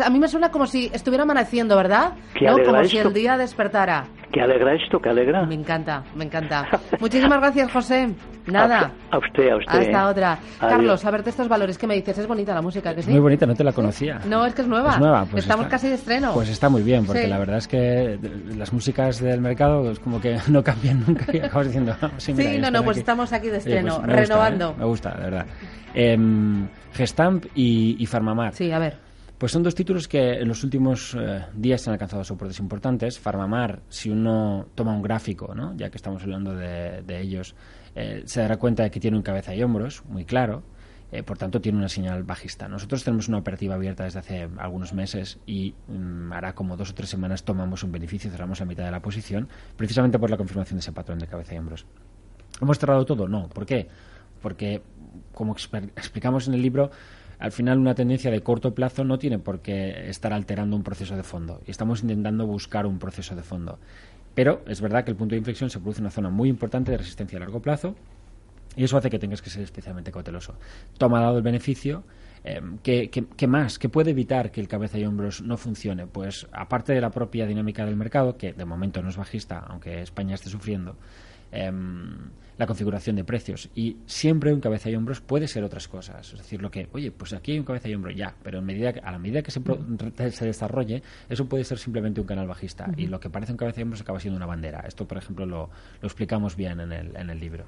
a 0.04 0.10
mí 0.10 0.18
me 0.20 0.28
suena 0.28 0.50
como 0.50 0.66
si 0.66 0.90
estuviera 0.92 1.24
amaneciendo, 1.24 1.76
¿verdad? 1.76 2.12
¿No? 2.40 2.64
Como 2.64 2.84
si 2.84 2.98
el 2.98 3.12
día 3.12 3.36
despertara. 3.36 4.04
¿Qué 4.32 4.42
alegra 4.42 4.74
esto? 4.74 5.00
¿Qué 5.00 5.08
alegra? 5.08 5.44
Me 5.46 5.54
encanta, 5.54 6.04
me 6.14 6.24
encanta. 6.24 6.66
Muchísimas 7.00 7.38
gracias, 7.40 7.72
José. 7.72 8.14
Nada. 8.46 8.92
A 9.10 9.18
usted, 9.18 9.50
a 9.50 9.56
usted. 9.56 9.78
Hasta 9.80 10.08
otra. 10.08 10.38
Carlos, 10.60 11.04
a 11.04 11.10
verte 11.10 11.30
estos 11.30 11.48
valores. 11.48 11.78
¿Qué 11.78 11.86
me 11.86 11.94
dices? 11.94 12.18
Es 12.18 12.26
bonita 12.26 12.54
la 12.54 12.62
música, 12.62 12.94
¿que 12.94 13.02
sí? 13.02 13.10
Muy 13.10 13.20
bonita, 13.20 13.46
no 13.46 13.54
te 13.54 13.64
la 13.64 13.72
conocía. 13.72 14.20
No, 14.26 14.44
es 14.44 14.54
que 14.54 14.62
es 14.62 14.68
nueva. 14.68 14.92
Es 14.92 15.00
nueva, 15.00 15.26
pues 15.30 15.47
Estamos 15.48 15.66
casi 15.68 15.88
de 15.88 15.94
estreno. 15.94 16.34
Pues 16.34 16.48
está 16.48 16.68
muy 16.68 16.82
bien, 16.82 17.04
porque 17.06 17.26
la 17.26 17.38
verdad 17.38 17.58
es 17.58 17.68
que 17.68 18.18
las 18.56 18.72
músicas 18.72 19.20
del 19.20 19.40
mercado 19.40 19.90
es 19.90 19.98
como 19.98 20.20
que 20.20 20.38
no 20.48 20.62
cambian 20.62 21.04
nunca 21.06 21.26
y 21.32 21.38
acabas 21.38 21.66
diciendo... 21.66 21.96
sí, 22.18 22.32
no, 22.60 22.70
no, 22.70 22.84
pues 22.84 22.98
estamos 22.98 23.32
aquí 23.32 23.48
de 23.48 23.58
estreno, 23.58 24.02
pues 24.04 24.16
renovando. 24.16 24.70
¿eh? 24.70 24.80
Me 24.80 24.84
gusta, 24.84 25.14
de 25.14 25.24
verdad. 25.24 25.46
Eh, 25.94 26.18
Gestamp 26.92 27.46
y, 27.54 27.96
y 27.98 28.06
Farmamar. 28.06 28.54
Sí, 28.54 28.70
a 28.72 28.78
ver. 28.78 29.08
Pues 29.38 29.52
son 29.52 29.62
dos 29.62 29.76
títulos 29.76 30.08
que 30.08 30.32
en 30.32 30.48
los 30.48 30.64
últimos 30.64 31.16
eh, 31.16 31.44
días 31.54 31.86
han 31.86 31.92
alcanzado 31.92 32.24
soportes 32.24 32.58
importantes. 32.58 33.20
Farmamar, 33.20 33.82
si 33.88 34.10
uno 34.10 34.66
toma 34.74 34.92
un 34.92 35.00
gráfico, 35.00 35.54
¿no? 35.54 35.76
ya 35.76 35.90
que 35.90 35.96
estamos 35.96 36.24
hablando 36.24 36.56
de, 36.56 37.20
ellos, 37.20 37.54
eh, 37.94 38.22
se 38.24 38.40
dará 38.40 38.56
cuenta 38.56 38.82
de 38.82 38.90
que 38.90 38.98
tiene 38.98 39.16
un 39.16 39.22
cabeza 39.22 39.54
y 39.54 39.62
hombros 39.62 40.02
muy 40.08 40.24
claro. 40.24 40.64
Eh, 41.10 41.22
por 41.22 41.38
tanto, 41.38 41.60
tiene 41.60 41.78
una 41.78 41.88
señal 41.88 42.22
bajista. 42.22 42.68
Nosotros 42.68 43.02
tenemos 43.02 43.28
una 43.28 43.38
operativa 43.38 43.74
abierta 43.74 44.04
desde 44.04 44.18
hace 44.18 44.48
algunos 44.58 44.92
meses 44.92 45.38
y 45.46 45.74
mm, 45.88 46.32
hará 46.32 46.54
como 46.54 46.76
dos 46.76 46.90
o 46.90 46.94
tres 46.94 47.08
semanas 47.08 47.44
tomamos 47.44 47.82
un 47.82 47.92
beneficio, 47.92 48.30
cerramos 48.30 48.60
la 48.60 48.66
mitad 48.66 48.84
de 48.84 48.90
la 48.90 49.00
posición, 49.00 49.48
precisamente 49.76 50.18
por 50.18 50.28
la 50.28 50.36
confirmación 50.36 50.76
de 50.76 50.80
ese 50.80 50.92
patrón 50.92 51.18
de 51.18 51.26
cabeza 51.26 51.54
y 51.54 51.58
hombros. 51.58 51.86
¿Hemos 52.60 52.78
cerrado 52.78 53.06
todo? 53.06 53.26
No. 53.26 53.48
¿Por 53.48 53.64
qué? 53.64 53.88
Porque, 54.42 54.82
como 55.32 55.54
explicamos 55.54 56.46
en 56.46 56.54
el 56.54 56.62
libro, 56.62 56.90
al 57.38 57.52
final 57.52 57.78
una 57.78 57.94
tendencia 57.94 58.30
de 58.30 58.42
corto 58.42 58.74
plazo 58.74 59.04
no 59.04 59.18
tiene 59.18 59.38
por 59.38 59.60
qué 59.60 60.10
estar 60.10 60.32
alterando 60.32 60.76
un 60.76 60.82
proceso 60.82 61.16
de 61.16 61.22
fondo. 61.22 61.62
Y 61.66 61.70
estamos 61.70 62.02
intentando 62.02 62.46
buscar 62.46 62.84
un 62.86 62.98
proceso 62.98 63.34
de 63.34 63.42
fondo. 63.42 63.78
Pero 64.34 64.62
es 64.66 64.80
verdad 64.80 65.04
que 65.04 65.10
el 65.10 65.16
punto 65.16 65.34
de 65.34 65.38
inflexión 65.38 65.70
se 65.70 65.78
produce 65.78 66.00
en 66.00 66.04
una 66.04 66.10
zona 66.10 66.30
muy 66.30 66.48
importante 66.48 66.90
de 66.90 66.98
resistencia 66.98 67.38
a 67.38 67.40
largo 67.40 67.62
plazo 67.62 67.96
y 68.78 68.84
eso 68.84 68.96
hace 68.96 69.10
que 69.10 69.18
tengas 69.18 69.42
que 69.42 69.50
ser 69.50 69.64
especialmente 69.64 70.12
cauteloso. 70.12 70.54
Toma 70.98 71.20
dado 71.20 71.38
el 71.38 71.42
beneficio, 71.42 72.04
eh, 72.44 72.62
¿qué, 72.84 73.46
más? 73.48 73.76
¿Qué 73.76 73.88
puede 73.88 74.12
evitar 74.12 74.52
que 74.52 74.60
el 74.60 74.68
cabeza 74.68 74.98
y 74.98 75.04
hombros 75.04 75.42
no 75.42 75.56
funcione? 75.56 76.06
Pues 76.06 76.46
aparte 76.52 76.92
de 76.92 77.00
la 77.00 77.10
propia 77.10 77.44
dinámica 77.44 77.84
del 77.84 77.96
mercado, 77.96 78.36
que 78.36 78.52
de 78.52 78.64
momento 78.64 79.02
no 79.02 79.08
es 79.08 79.16
bajista, 79.16 79.58
aunque 79.66 80.00
España 80.02 80.36
esté 80.36 80.48
sufriendo, 80.48 80.94
Em, 81.50 82.30
la 82.58 82.66
configuración 82.66 83.16
de 83.16 83.24
precios. 83.24 83.70
Y 83.74 83.98
siempre 84.06 84.52
un 84.52 84.60
cabeza 84.60 84.90
y 84.90 84.96
hombros 84.96 85.20
puede 85.20 85.46
ser 85.46 85.62
otras 85.62 85.86
cosas. 85.86 86.32
Es 86.32 86.38
decir, 86.38 86.60
lo 86.60 86.70
que, 86.70 86.88
oye, 86.92 87.12
pues 87.12 87.32
aquí 87.32 87.52
hay 87.52 87.58
un 87.60 87.64
cabeza 87.64 87.88
y 87.88 87.94
hombro, 87.94 88.10
ya, 88.10 88.34
pero 88.42 88.58
en 88.58 88.64
medida 88.64 88.92
a 89.02 89.12
la 89.12 89.18
medida 89.18 89.42
que 89.42 89.52
se, 89.52 89.62
se 90.32 90.44
desarrolle, 90.44 91.02
eso 91.28 91.48
puede 91.48 91.62
ser 91.62 91.78
simplemente 91.78 92.20
un 92.20 92.26
canal 92.26 92.48
bajista. 92.48 92.90
Y 92.96 93.06
lo 93.06 93.20
que 93.20 93.30
parece 93.30 93.52
un 93.52 93.58
cabeza 93.58 93.80
y 93.80 93.84
hombros 93.84 94.00
acaba 94.00 94.18
siendo 94.18 94.36
una 94.36 94.46
bandera. 94.46 94.80
Esto, 94.86 95.06
por 95.06 95.18
ejemplo, 95.18 95.46
lo, 95.46 95.70
lo 96.00 96.06
explicamos 96.06 96.56
bien 96.56 96.80
en 96.80 96.92
el, 96.92 97.16
en 97.16 97.30
el 97.30 97.38
libro. 97.38 97.64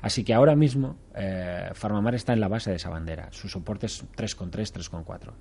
Así 0.00 0.24
que 0.24 0.32
ahora 0.32 0.56
mismo, 0.56 0.96
eh, 1.14 1.68
Farmamar 1.74 2.14
está 2.14 2.32
en 2.32 2.40
la 2.40 2.48
base 2.48 2.70
de 2.70 2.76
esa 2.76 2.88
bandera. 2.88 3.28
Su 3.32 3.46
soporte 3.46 3.86
es 3.86 4.04
3,3, 4.16 4.50
3,4. 4.90 5.32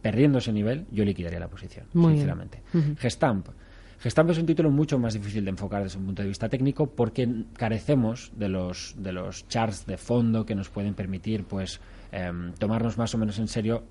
Perdiendo 0.00 0.38
ese 0.38 0.52
nivel, 0.52 0.86
yo 0.90 1.04
liquidaría 1.04 1.40
la 1.40 1.48
posición, 1.48 1.86
sinceramente. 1.92 2.62
Gestamp 2.98 3.48
Gestamp 3.98 4.30
es 4.30 4.38
un 4.38 4.46
título 4.46 4.70
mucho 4.70 4.98
más 4.98 5.14
difícil 5.14 5.44
de 5.44 5.50
enfocar 5.50 5.82
desde 5.82 5.98
un 5.98 6.06
punto 6.06 6.22
de 6.22 6.28
vista 6.28 6.48
técnico 6.48 6.86
porque 6.86 7.44
carecemos 7.54 8.30
de 8.36 8.48
los, 8.48 8.94
de 8.98 9.12
los 9.12 9.48
charts 9.48 9.86
de 9.86 9.96
fondo 9.96 10.44
que 10.44 10.54
nos 10.54 10.68
pueden 10.68 10.94
permitir 10.94 11.44
pues 11.44 11.80
em, 12.12 12.52
tomarnos 12.54 12.98
más 12.98 13.14
o 13.14 13.18
menos 13.18 13.38
en 13.38 13.48
serio 13.48 13.84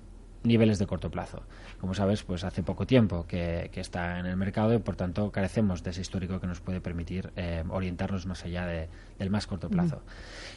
niveles 0.44 0.78
de 0.78 0.86
corto 0.86 1.10
plazo. 1.10 1.42
Como 1.80 1.92
sabes, 1.92 2.22
pues 2.22 2.44
hace 2.44 2.62
poco 2.62 2.86
tiempo 2.86 3.26
que, 3.26 3.68
está 3.74 4.20
en 4.20 4.26
el 4.26 4.36
mercado 4.36 4.74
y 4.74 4.78
por 4.78 4.94
tanto 4.94 5.32
carecemos 5.32 5.82
de 5.82 5.90
ese 5.90 6.02
histórico 6.02 6.40
que 6.40 6.46
nos 6.46 6.60
puede 6.60 6.80
permitir 6.80 7.32
em, 7.34 7.68
orientarnos 7.70 8.26
más 8.26 8.44
allá 8.44 8.64
del 8.64 9.30
más 9.30 9.48
corto 9.48 9.68
plazo. 9.68 10.02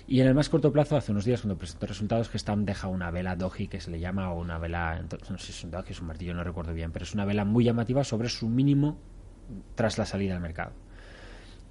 Y 0.07 0.21
en 0.21 0.27
el 0.27 0.35
más 0.35 0.47
corto 0.49 0.71
plazo, 0.71 0.95
hace 0.95 1.11
unos 1.11 1.25
días 1.25 1.41
cuando 1.41 1.57
presentó 1.57 1.87
resultados, 1.87 2.29
Gestamp 2.29 2.67
deja 2.67 2.87
una 2.87 3.09
vela 3.09 3.35
doji 3.35 3.67
que 3.67 3.81
se 3.81 3.89
le 3.89 3.99
llama, 3.99 4.31
o 4.31 4.39
una 4.39 4.59
vela, 4.59 5.01
no 5.01 5.37
sé 5.39 5.45
si 5.47 5.51
es 5.53 5.63
un 5.63 5.71
doji, 5.71 5.91
es 5.91 6.01
un 6.01 6.07
martillo, 6.07 6.35
no 6.35 6.43
recuerdo 6.43 6.73
bien, 6.73 6.91
pero 6.91 7.03
es 7.03 7.15
una 7.15 7.25
vela 7.25 7.43
muy 7.43 7.63
llamativa 7.63 8.03
sobre 8.03 8.29
su 8.29 8.47
mínimo 8.47 8.99
tras 9.75 9.97
la 9.97 10.05
salida 10.05 10.35
al 10.35 10.41
mercado. 10.41 10.71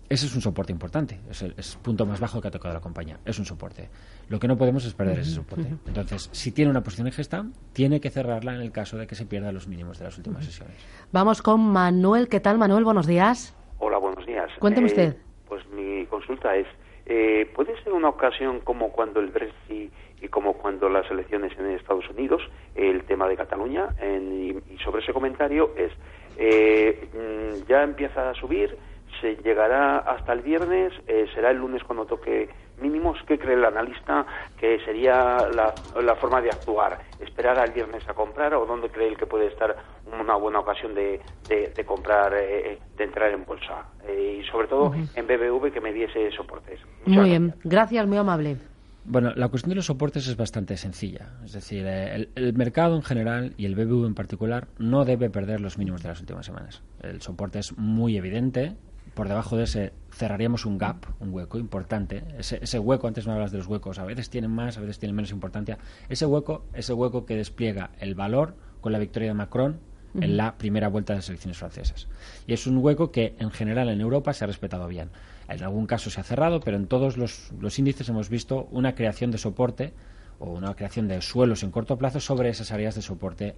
Ese 0.08 0.24
es 0.24 0.34
un 0.34 0.40
soporte 0.40 0.72
importante, 0.72 1.20
es 1.30 1.42
el, 1.42 1.54
punto 1.82 2.06
más 2.06 2.18
bajo 2.18 2.40
que 2.40 2.48
ha 2.48 2.50
tocado 2.50 2.72
la 2.72 2.80
compañía, 2.80 3.18
es 3.26 3.38
un 3.38 3.44
soporte. 3.44 3.90
Lo 4.30 4.38
que 4.38 4.48
no 4.48 4.56
podemos 4.56 4.86
es 4.86 4.94
perder 4.94 5.18
ese 5.18 5.32
soporte. 5.32 5.68
Entonces, 5.86 6.30
si 6.32 6.50
tiene 6.50 6.70
una 6.70 6.82
posición 6.82 7.08
en 7.08 7.12
gestión, 7.12 7.52
tiene 7.74 8.00
que 8.00 8.08
cerrarla 8.08 8.54
en 8.54 8.62
el 8.62 8.72
caso 8.72 8.96
de 8.96 9.06
que 9.06 9.14
se 9.14 9.26
pierda 9.26 9.52
los 9.52 9.68
mínimos 9.68 9.98
de 9.98 10.06
las 10.06 10.16
últimas 10.16 10.46
sesiones. 10.46 10.76
Vamos 11.12 11.42
con 11.42 11.60
Manuel. 11.60 12.28
¿Qué 12.28 12.40
tal, 12.40 12.56
Manuel? 12.56 12.84
Buenos 12.84 13.06
días. 13.06 13.54
Hola, 13.80 13.98
buenos 13.98 14.24
días. 14.24 14.50
Cuénteme 14.58 14.86
eh, 14.86 14.90
usted. 14.90 15.16
Pues 15.46 15.68
mi 15.68 16.06
consulta 16.06 16.56
es, 16.56 16.66
eh, 17.04 17.50
¿puede 17.54 17.78
ser 17.82 17.92
una 17.92 18.08
ocasión 18.08 18.60
como 18.60 18.92
cuando 18.92 19.20
el 19.20 19.28
Brexit 19.28 19.92
y 20.22 20.28
como 20.28 20.54
cuando 20.54 20.88
las 20.88 21.08
elecciones 21.10 21.52
en 21.58 21.66
Estados 21.72 22.08
Unidos, 22.08 22.40
el 22.74 23.04
tema 23.04 23.28
de 23.28 23.36
Cataluña? 23.36 23.88
y 24.00 24.78
sobre 24.82 25.02
ese 25.02 25.12
comentario 25.12 25.70
es, 25.76 25.92
eh, 26.38 27.08
mm, 27.12 27.68
ya 27.68 27.82
empieza 27.82 28.30
a 28.30 28.34
subir, 28.34 28.76
se 29.20 29.36
llegará 29.36 29.98
hasta 29.98 30.32
el 30.32 30.42
viernes, 30.42 30.92
eh, 31.08 31.26
será 31.34 31.50
el 31.50 31.58
lunes 31.58 31.82
cuando 31.82 32.06
toque 32.06 32.48
mínimos. 32.80 33.18
¿Qué 33.26 33.38
cree 33.38 33.56
el 33.56 33.64
analista 33.64 34.24
que 34.56 34.78
sería 34.84 35.38
la, 35.50 36.14
forma 36.16 36.40
de 36.40 36.52
actuar? 36.52 36.98
¿Esperar 37.18 37.58
al 37.58 37.72
viernes 37.72 38.08
a 38.08 38.14
comprar 38.14 38.54
o 38.54 38.64
dónde 38.66 38.88
cree 38.88 39.08
él 39.08 39.16
que 39.16 39.26
puede 39.26 39.48
estar 39.48 39.74
una 40.20 40.36
buena 40.36 40.60
ocasión 40.60 40.94
de, 40.94 41.20
de, 41.48 41.84
comprar, 41.84 42.32
eh, 42.34 42.78
de 42.96 43.04
entrar 43.04 43.32
en 43.32 43.44
bolsa? 43.44 43.88
y 44.08 44.42
sobre 44.44 44.68
todo 44.68 44.94
en 44.94 45.26
BBV 45.26 45.70
que 45.70 45.80
me 45.80 45.92
diese 45.92 46.30
soportes. 46.30 46.80
muy 47.04 47.28
bien, 47.28 47.54
gracias, 47.64 48.06
muy 48.06 48.16
amable. 48.16 48.56
Bueno, 49.04 49.32
la 49.34 49.48
cuestión 49.48 49.70
de 49.70 49.76
los 49.76 49.86
soportes 49.86 50.26
es 50.26 50.36
bastante 50.36 50.76
sencilla. 50.76 51.30
Es 51.44 51.52
decir, 51.52 51.84
eh, 51.86 52.28
el, 52.34 52.52
mercado 52.54 52.96
en 52.96 53.02
general 53.02 53.54
y 53.56 53.64
el 53.64 53.74
BBV 53.74 54.06
en 54.06 54.14
particular 54.14 54.68
no 54.78 55.04
debe 55.04 55.30
perder 55.30 55.60
los 55.60 55.78
mínimos 55.78 56.02
de 56.02 56.08
las 56.08 56.20
últimas 56.20 56.44
semanas. 56.44 56.82
El 57.02 57.22
soporte 57.22 57.58
es 57.58 57.76
muy 57.78 58.16
evidente. 58.16 58.76
Por 59.14 59.28
debajo 59.28 59.56
de 59.56 59.64
ese 59.64 59.92
cerraríamos 60.12 60.66
un 60.66 60.78
gap, 60.78 61.06
un 61.20 61.32
hueco 61.32 61.58
importante. 61.58 62.22
Ese, 62.38 62.58
ese 62.62 62.78
hueco, 62.78 63.08
antes 63.08 63.26
no 63.26 63.32
hablas 63.32 63.50
de 63.50 63.58
los 63.58 63.66
huecos, 63.66 63.98
a 63.98 64.04
veces 64.04 64.30
tienen 64.30 64.50
más, 64.50 64.76
a 64.76 64.80
veces 64.80 64.98
tienen 64.98 65.16
menos 65.16 65.32
importancia. 65.32 65.78
Ese 66.08 66.26
hueco, 66.26 66.66
ese 66.74 66.92
hueco 66.92 67.24
que 67.24 67.34
despliega 67.34 67.90
el 68.00 68.14
valor 68.14 68.54
con 68.80 68.92
la 68.92 68.98
victoria 68.98 69.28
de 69.28 69.34
Macron 69.34 69.80
en 70.20 70.36
la 70.36 70.56
primera 70.56 70.88
vuelta 70.88 71.12
de 71.12 71.18
las 71.18 71.28
elecciones 71.28 71.58
francesas. 71.58 72.08
Y 72.46 72.52
es 72.52 72.66
un 72.66 72.78
hueco 72.78 73.10
que 73.10 73.34
en 73.38 73.50
general 73.50 73.88
en 73.88 74.00
Europa 74.00 74.32
se 74.32 74.44
ha 74.44 74.46
respetado 74.46 74.88
bien. 74.88 75.10
En 75.48 75.62
algún 75.62 75.86
caso 75.86 76.10
se 76.10 76.20
ha 76.20 76.24
cerrado, 76.24 76.60
pero 76.60 76.76
en 76.76 76.86
todos 76.86 77.16
los, 77.16 77.78
índices 77.78 78.08
hemos 78.08 78.28
visto 78.28 78.68
una 78.70 78.94
creación 78.94 79.30
de 79.30 79.38
soporte 79.38 79.94
o 80.38 80.50
una 80.50 80.74
creación 80.74 81.08
de 81.08 81.20
suelos 81.22 81.62
en 81.62 81.70
corto 81.70 81.96
plazo 81.96 82.20
sobre 82.20 82.50
esas 82.50 82.70
áreas 82.70 82.94
de 82.94 83.02
soporte 83.02 83.54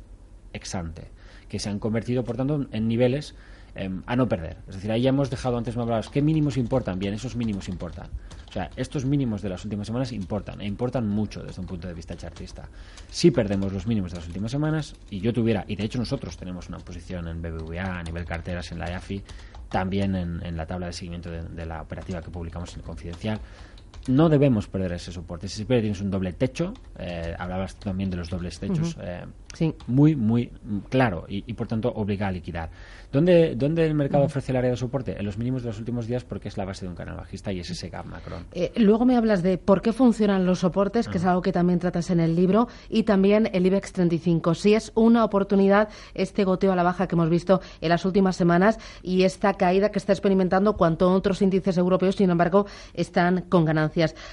exante, 0.53 1.09
que 1.49 1.59
se 1.59 1.69
han 1.69 1.79
convertido, 1.79 2.25
por 2.25 2.37
tanto, 2.37 2.67
en 2.71 2.89
niveles 2.89 3.35
em, 3.75 4.03
a 4.07 4.17
no 4.17 4.29
perder. 4.29 4.59
Es 4.69 4.77
decir, 4.77 4.91
ahí 4.93 5.07
hemos 5.07 5.31
dejado 5.31 5.59
antes, 5.59 5.77
me 5.77 5.83
hablabas, 5.83 6.09
¿qué 6.09 6.23
mínimos 6.23 6.57
importan? 6.57 6.99
Bien, 6.99 7.13
esos 7.13 7.35
mínimos 7.35 7.69
importan. 7.69 8.09
O 8.49 8.53
sea, 8.53 8.71
estos 8.77 9.05
mínimos 9.05 9.43
de 9.43 9.49
las 9.49 9.65
últimas 9.65 9.87
semanas 9.87 10.11
importan, 10.11 10.61
e 10.61 10.67
importan 10.67 11.09
mucho 11.09 11.43
desde 11.43 11.61
un 11.61 11.69
punto 11.69 11.87
de 11.87 11.95
vista 11.95 12.17
chartista. 12.17 12.69
Si 13.09 13.31
perdemos 13.31 13.73
los 13.73 13.87
mínimos 13.87 14.11
de 14.11 14.19
las 14.19 14.27
últimas 14.27 14.51
semanas, 14.51 14.97
y 15.09 15.21
yo 15.21 15.33
tuviera, 15.33 15.65
y 15.69 15.77
de 15.77 15.85
hecho 15.85 15.99
nosotros 15.99 16.37
tenemos 16.37 16.69
una 16.69 16.79
posición 16.79 17.29
en 17.29 17.43
BBVA 17.43 18.01
a 18.01 18.03
nivel 18.03 18.25
carteras 18.25 18.73
en 18.73 18.81
la 18.81 18.91
EAFI, 18.91 19.23
también 19.71 20.17
en, 20.17 20.57
la 20.57 20.67
tabla 20.67 20.87
de 20.87 20.93
seguimiento 20.93 21.31
de, 21.31 21.67
la 21.67 21.81
operativa 21.81 22.21
que 22.21 22.31
publicamos 22.31 22.73
en 22.75 22.81
el 22.81 22.85
Confidencial, 22.85 23.41
no 24.09 24.29
debemos 24.29 24.67
perder 24.67 24.93
ese 24.93 25.13
soporte. 25.13 25.49
Si 25.49 25.57
siempre 25.57 25.81
tienes 25.81 26.01
un 26.01 26.11
doble 26.11 26.33
techo, 26.33 26.73
eh, 26.99 27.35
hablabas 27.39 27.77
también 27.77 28.11
de 28.11 28.17
los 28.17 28.31
dobles 28.31 28.59
techos, 28.59 28.97
eh, 29.01 29.25
sí. 29.55 29.75
muy, 29.87 30.17
muy 30.17 30.51
claro 30.89 31.27
y, 31.29 31.45
y, 31.47 31.55
por 31.55 31.67
tanto 31.67 31.91
obliga 31.91 32.29
a 32.29 32.33
liquidar. 32.33 32.71
¿Dónde, 33.13 33.57
¿Dónde 33.57 33.87
el 33.87 33.95
mercado 33.95 34.25
ofrece 34.25 34.53
el 34.53 34.57
área 34.57 34.71
de 34.71 34.77
soporte? 34.77 35.19
En 35.19 35.27
los 35.27 35.37
mínimos 35.37 35.63
de 35.63 35.69
los 35.69 35.79
últimos 35.79 36.07
días 36.07 36.25
porque 36.25 36.49
es 36.49 36.57
la 36.57 36.65
base 36.65 36.85
de 36.85 36.91
un 36.91 36.95
canal 36.95 37.17
bajista 37.17 37.53
y 37.53 37.61
es 37.61 37.69
ese 37.69 37.89
gap 37.89 38.07
macron. 38.07 38.47
Eh, 38.53 38.73
luego 38.77 39.05
me 39.05 39.17
hablas 39.17 39.43
de 39.43 39.59
por 39.59 39.83
qué 39.83 39.93
funcionan 39.93 40.47
los 40.47 40.61
soportes, 40.61 41.09
que 41.09 41.19
es 41.19 41.25
algo 41.25 41.43
que 41.43 41.53
también 41.53 41.81
tratas 41.81 42.11
en 42.11 42.21
el 42.21 42.37
libro, 42.37 42.69
y 42.89 43.03
también 43.03 43.51
el 43.53 43.67
IBEX 43.67 43.93
35. 43.93 44.55
Si 44.55 44.75
es 44.75 44.93
una 44.95 45.25
oportunidad 45.25 45.89
este 46.15 46.45
goteo 46.45 46.73
a 46.73 46.77
la 46.77 46.85
baja 46.85 47.09
que 47.09 47.17
hemos 47.17 47.29
visto 47.29 47.61
en 47.81 47.89
las 47.89 48.05
últimas 48.05 48.37
semanas 48.37 48.79
y 49.03 49.25
esta 49.25 49.55
caída 49.55 49.91
que 49.91 49.99
está 49.99 50.13
experimentando 50.13 50.77
cuanto 50.77 51.11
otros 51.11 51.43
índices 51.43 51.77
europeos, 51.79 52.15
sin 52.17 52.31
embargo, 52.31 52.67
están 52.95 53.43
con 53.49 53.65
ganancias. 53.65 53.80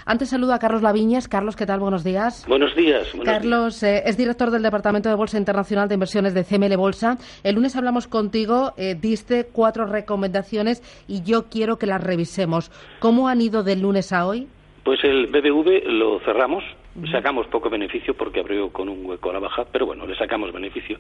Antes 0.06 0.30
saludo 0.30 0.54
a 0.54 0.60
Carlos 0.60 0.82
Laviñas. 0.82 1.28
Carlos, 1.28 1.56
¿qué 1.56 1.66
tal? 1.66 1.80
Buenos 1.80 2.04
días. 2.04 2.46
Buenos 2.48 2.76
días. 2.76 3.14
Carlos 3.24 3.82
eh, 3.84 4.04
es 4.06 4.18
director 4.18 4.52
del 4.52 4.64
Departamento 4.64 5.10
de 5.10 5.16
Bolsa 5.16 5.38
Internacional 5.38 5.88
de 5.88 5.94
Inversiones 5.94 6.34
de 6.34 6.44
CML 6.44 6.76
Bolsa. 6.76 7.18
El 7.44 7.56
lunes 7.56 7.76
hablamos 7.76 8.08
contigo 8.08 8.74
eh, 8.78 8.96
diste 8.96 9.48
cuatro 9.52 9.86
recomendaciones 9.86 10.82
y 11.08 11.24
yo 11.24 11.46
quiero 11.50 11.78
que 11.78 11.86
las 11.86 12.04
revisemos. 12.04 12.72
¿Cómo 13.00 13.28
han 13.30 13.42
ido 13.42 13.64
del 13.64 13.82
lunes 13.82 14.12
a 14.12 14.28
hoy? 14.28 14.48
Pues 14.84 15.04
el 15.04 15.28
BBV 15.28 15.86
lo 15.88 16.20
cerramos, 16.22 16.64
sacamos 17.12 17.48
poco 17.48 17.70
beneficio 17.70 18.16
porque 18.16 18.40
abrió 18.40 18.70
con 18.70 18.88
un 18.88 19.06
hueco 19.06 19.30
a 19.30 19.34
la 19.34 19.40
baja, 19.40 19.66
pero 19.72 19.86
bueno, 19.86 20.08
le 20.08 20.16
sacamos 20.16 20.54
beneficio. 20.54 21.00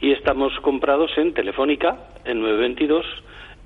Y 0.00 0.12
estamos 0.12 0.52
comprados 0.62 1.10
en 1.16 1.34
Telefónica, 1.34 1.96
en 2.24 2.40
922, 2.40 3.04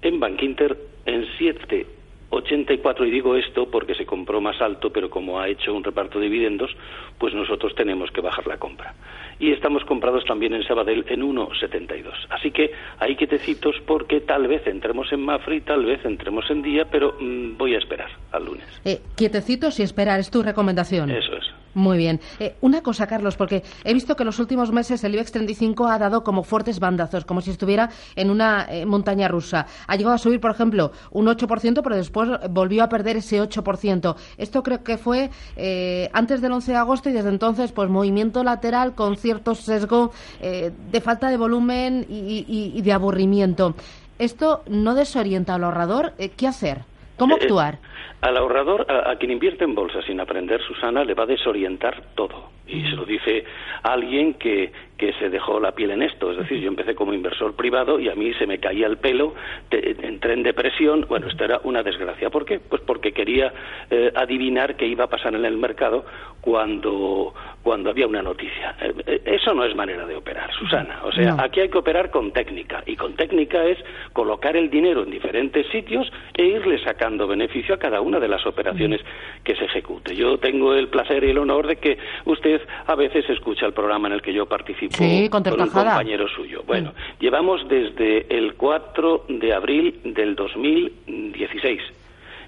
en 0.03 0.19
Bankinter, 0.19 0.79
en 1.05 1.27
7 1.37 2.00
84 2.31 3.07
y 3.07 3.11
digo 3.11 3.37
esto 3.37 3.69
porque 3.71 3.95
se 3.95 4.07
compró 4.07 4.41
más 4.41 4.61
alto, 4.61 4.91
pero 4.91 5.11
como 5.11 5.41
ha 5.41 5.49
hecho 5.49 5.75
un 5.75 5.85
reparto 5.85 6.19
de 6.19 6.27
dividendos, 6.27 6.71
pues 7.19 7.35
nosotros 7.35 7.75
tenemos 7.75 8.11
que 8.11 8.21
bajar 8.21 8.47
la 8.47 8.57
compra. 8.57 8.95
Y 9.39 9.53
estamos 9.53 9.85
comprados 9.85 10.25
también 10.25 10.55
en 10.55 10.63
Sabadell 10.63 11.05
en 11.09 11.23
1,72. 11.23 12.13
Así 12.31 12.51
que 12.51 12.71
hay 12.99 13.17
quietecitos 13.17 13.77
porque 13.87 14.21
tal 14.21 14.47
vez 14.47 14.67
entremos 14.67 15.13
en 15.13 15.21
Mafri, 15.21 15.61
tal 15.63 15.85
vez 15.85 16.05
entremos 16.05 16.49
en 16.51 16.63
día, 16.63 16.87
pero 16.91 17.17
mm, 17.19 17.57
voy 17.57 17.75
a 17.75 17.79
esperar 17.79 18.11
al 18.33 18.45
lunes. 18.45 18.67
Eh, 18.85 19.01
quietecitos 19.17 19.81
y 19.81 19.83
esperar, 19.83 20.21
es 20.21 20.31
tu 20.31 20.43
recomendación. 20.43 21.11
Eso 21.11 21.37
es. 21.37 21.60
Muy 21.75 21.99
bien. 21.99 22.21
Eh, 22.41 22.57
una 22.63 22.83
cosa, 22.83 23.07
Carlos, 23.07 23.37
porque 23.37 23.63
he 23.85 23.95
visto 23.95 24.17
que 24.17 24.25
en 24.25 24.27
los 24.27 24.41
últimos 24.41 24.73
meses 24.73 25.05
el 25.05 25.15
IBEX 25.15 25.31
35 25.31 25.87
ha 25.87 25.99
dado 25.99 26.25
como 26.25 26.43
fuertes 26.43 26.81
bandazos, 26.81 27.25
como 27.25 27.41
si 27.41 27.51
estuviera 27.51 27.91
en 28.17 28.31
una 28.31 28.67
eh, 28.69 28.85
montaña 28.87 29.29
rusa. 29.29 29.67
Ha 29.87 29.97
llegado 29.97 30.17
a 30.17 30.19
subir, 30.19 30.41
por 30.41 30.51
ejemplo, 30.51 30.91
un 31.13 31.27
8%, 31.27 31.81
pero 31.83 31.95
después 31.95 32.29
volvió 32.51 32.83
a 32.83 32.89
perder 32.89 33.19
ese 33.19 33.41
8%. 33.41 34.17
Esto 34.37 34.63
creo 34.65 34.83
que 34.83 34.99
fue 34.99 35.31
eh, 35.57 36.11
antes 36.13 36.41
del 36.41 36.53
11 36.53 36.73
de 36.73 36.79
agosto 36.79 37.09
y 37.09 37.13
desde 37.13 37.29
entonces, 37.29 37.71
pues 37.71 37.89
movimiento 37.89 38.43
lateral 38.43 38.95
con 38.95 39.17
cierto 39.17 39.55
sesgo 39.55 40.13
de 40.41 41.01
falta 41.01 41.31
de 41.31 41.37
volumen 41.37 42.07
y, 42.09 42.81
de 42.81 42.93
aburrimiento. 42.93 43.75
¿Esto 44.19 44.63
no 44.69 44.95
desorienta 44.95 45.55
al 45.55 45.65
ahorrador? 45.65 46.15
¿Qué 46.37 46.47
hacer? 46.47 46.85
¿Cómo 47.21 47.35
actuar? 47.35 47.79
Al 48.23 48.35
ahorrador, 48.39 48.87
a, 48.91 49.15
quien 49.17 49.31
invierte 49.31 49.65
en 49.65 49.75
bolsa 49.75 50.01
sin 50.07 50.21
aprender, 50.21 50.59
Susana, 50.63 51.05
le 51.05 51.13
va 51.13 51.25
a 51.25 51.27
desorientar 51.27 52.03
todo. 52.15 52.49
Y 52.67 52.81
se 52.85 52.97
lo 52.97 53.05
dice 53.05 53.45
alguien 53.83 54.35
que, 54.35 54.73
que 55.01 55.15
se 55.15 55.31
dejó 55.31 55.59
la 55.59 55.73
piel 55.73 55.93
en 55.93 56.03
esto. 56.03 56.31
Es 56.31 56.37
decir, 56.37 56.61
yo 56.61 56.69
empecé 56.69 56.95
como 56.95 57.15
inversor 57.15 57.55
privado 57.55 57.99
y 57.99 58.11
a 58.11 58.15
mí 58.15 58.35
se 58.35 58.47
me 58.47 58.59
caía 58.59 58.87
el 58.87 58.99
pelo, 58.99 59.33
entré 59.71 60.35
en 60.35 60.43
depresión. 60.43 61.07
Bueno, 61.09 61.27
esto 61.29 61.43
era 61.43 61.59
una 61.65 61.83
desgracia. 61.83 62.29
¿Por 62.29 62.45
qué? 62.45 62.61
Pues 62.61 62.83
porque 62.83 63.13
quería 63.13 63.51
eh, 63.89 64.13
adivinar 64.15 64.77
qué 64.77 64.87
iba 64.87 65.05
a 65.05 65.07
pasar 65.07 65.35
en 65.35 65.47
el 65.47 65.57
mercado 65.57 66.05
cuando, 66.43 67.33
cuando 67.63 67.89
había 67.89 68.07
una 68.07 68.21
noticia. 68.21 68.77
Eh, 68.79 68.93
eh, 69.07 69.23
eso 69.25 69.55
no 69.55 69.65
es 69.65 69.75
manera 69.75 70.05
de 70.05 70.17
operar, 70.17 70.53
Susana. 70.53 71.01
O 71.05 71.13
sea, 71.13 71.35
aquí 71.39 71.61
hay 71.61 71.71
que 71.71 71.79
operar 71.79 72.11
con 72.11 72.33
técnica. 72.33 72.83
Y 72.85 72.95
con 72.95 73.15
técnica 73.15 73.65
es 73.65 73.79
colocar 74.13 74.55
el 74.55 74.69
dinero 74.69 75.05
en 75.05 75.11
diferentes 75.11 75.67
sitios 75.69 76.13
e 76.35 76.45
irle 76.45 76.79
sacando 76.85 77.27
beneficio 77.27 77.75
a 77.75 77.79
cada 77.79 78.03
una 78.03 78.21
de 78.21 78.29
las 78.29 78.47
operaciones 78.47 79.01
que 79.45 79.57
se 79.57 79.65
ejecute. 79.65 80.15
Yo 80.15 80.37
tengo 80.37 80.75
el 80.75 80.89
placer 80.89 81.25
y 81.25 81.31
el 81.31 81.39
honor 81.39 81.69
de 81.69 81.77
que 81.77 81.97
usted 82.27 82.61
a 82.87 82.95
veces 82.95 83.25
escucha 83.31 83.65
el 83.65 83.73
programa 83.73 84.09
en 84.09 84.15
el 84.15 84.21
que 84.21 84.35
yo 84.35 84.45
participo 84.45 84.90
sí, 84.91 85.29
con, 85.29 85.47
un 85.49 85.69
compañero 85.69 86.29
suyo. 86.29 86.63
Bueno, 86.67 86.93
llevamos 87.21 87.67
desde 87.69 88.27
el 88.37 88.55
4 88.55 89.25
de 89.29 89.53
abril 89.53 90.01
del 90.05 90.35
2016. 90.35 91.81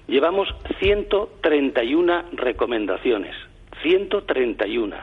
Llevamos 0.07 0.53
131 0.79 2.23
recomendaciones. 2.33 3.35
131, 3.83 4.95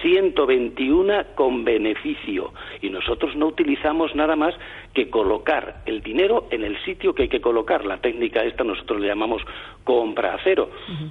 121 0.00 1.14
con 1.34 1.64
beneficio. 1.64 2.52
Y 2.80 2.88
nosotros 2.88 3.36
no 3.36 3.46
utilizamos 3.46 4.14
nada 4.14 4.36
más 4.36 4.54
que 4.94 5.10
colocar 5.10 5.82
el 5.86 6.00
dinero 6.02 6.46
en 6.50 6.64
el 6.64 6.82
sitio 6.84 7.14
que 7.14 7.24
hay 7.24 7.28
que 7.28 7.40
colocar. 7.40 7.84
La 7.84 7.98
técnica 7.98 8.44
esta 8.44 8.64
nosotros 8.64 9.00
le 9.00 9.08
llamamos 9.08 9.42
compra 9.84 10.34
a 10.34 10.38
cero. 10.44 10.70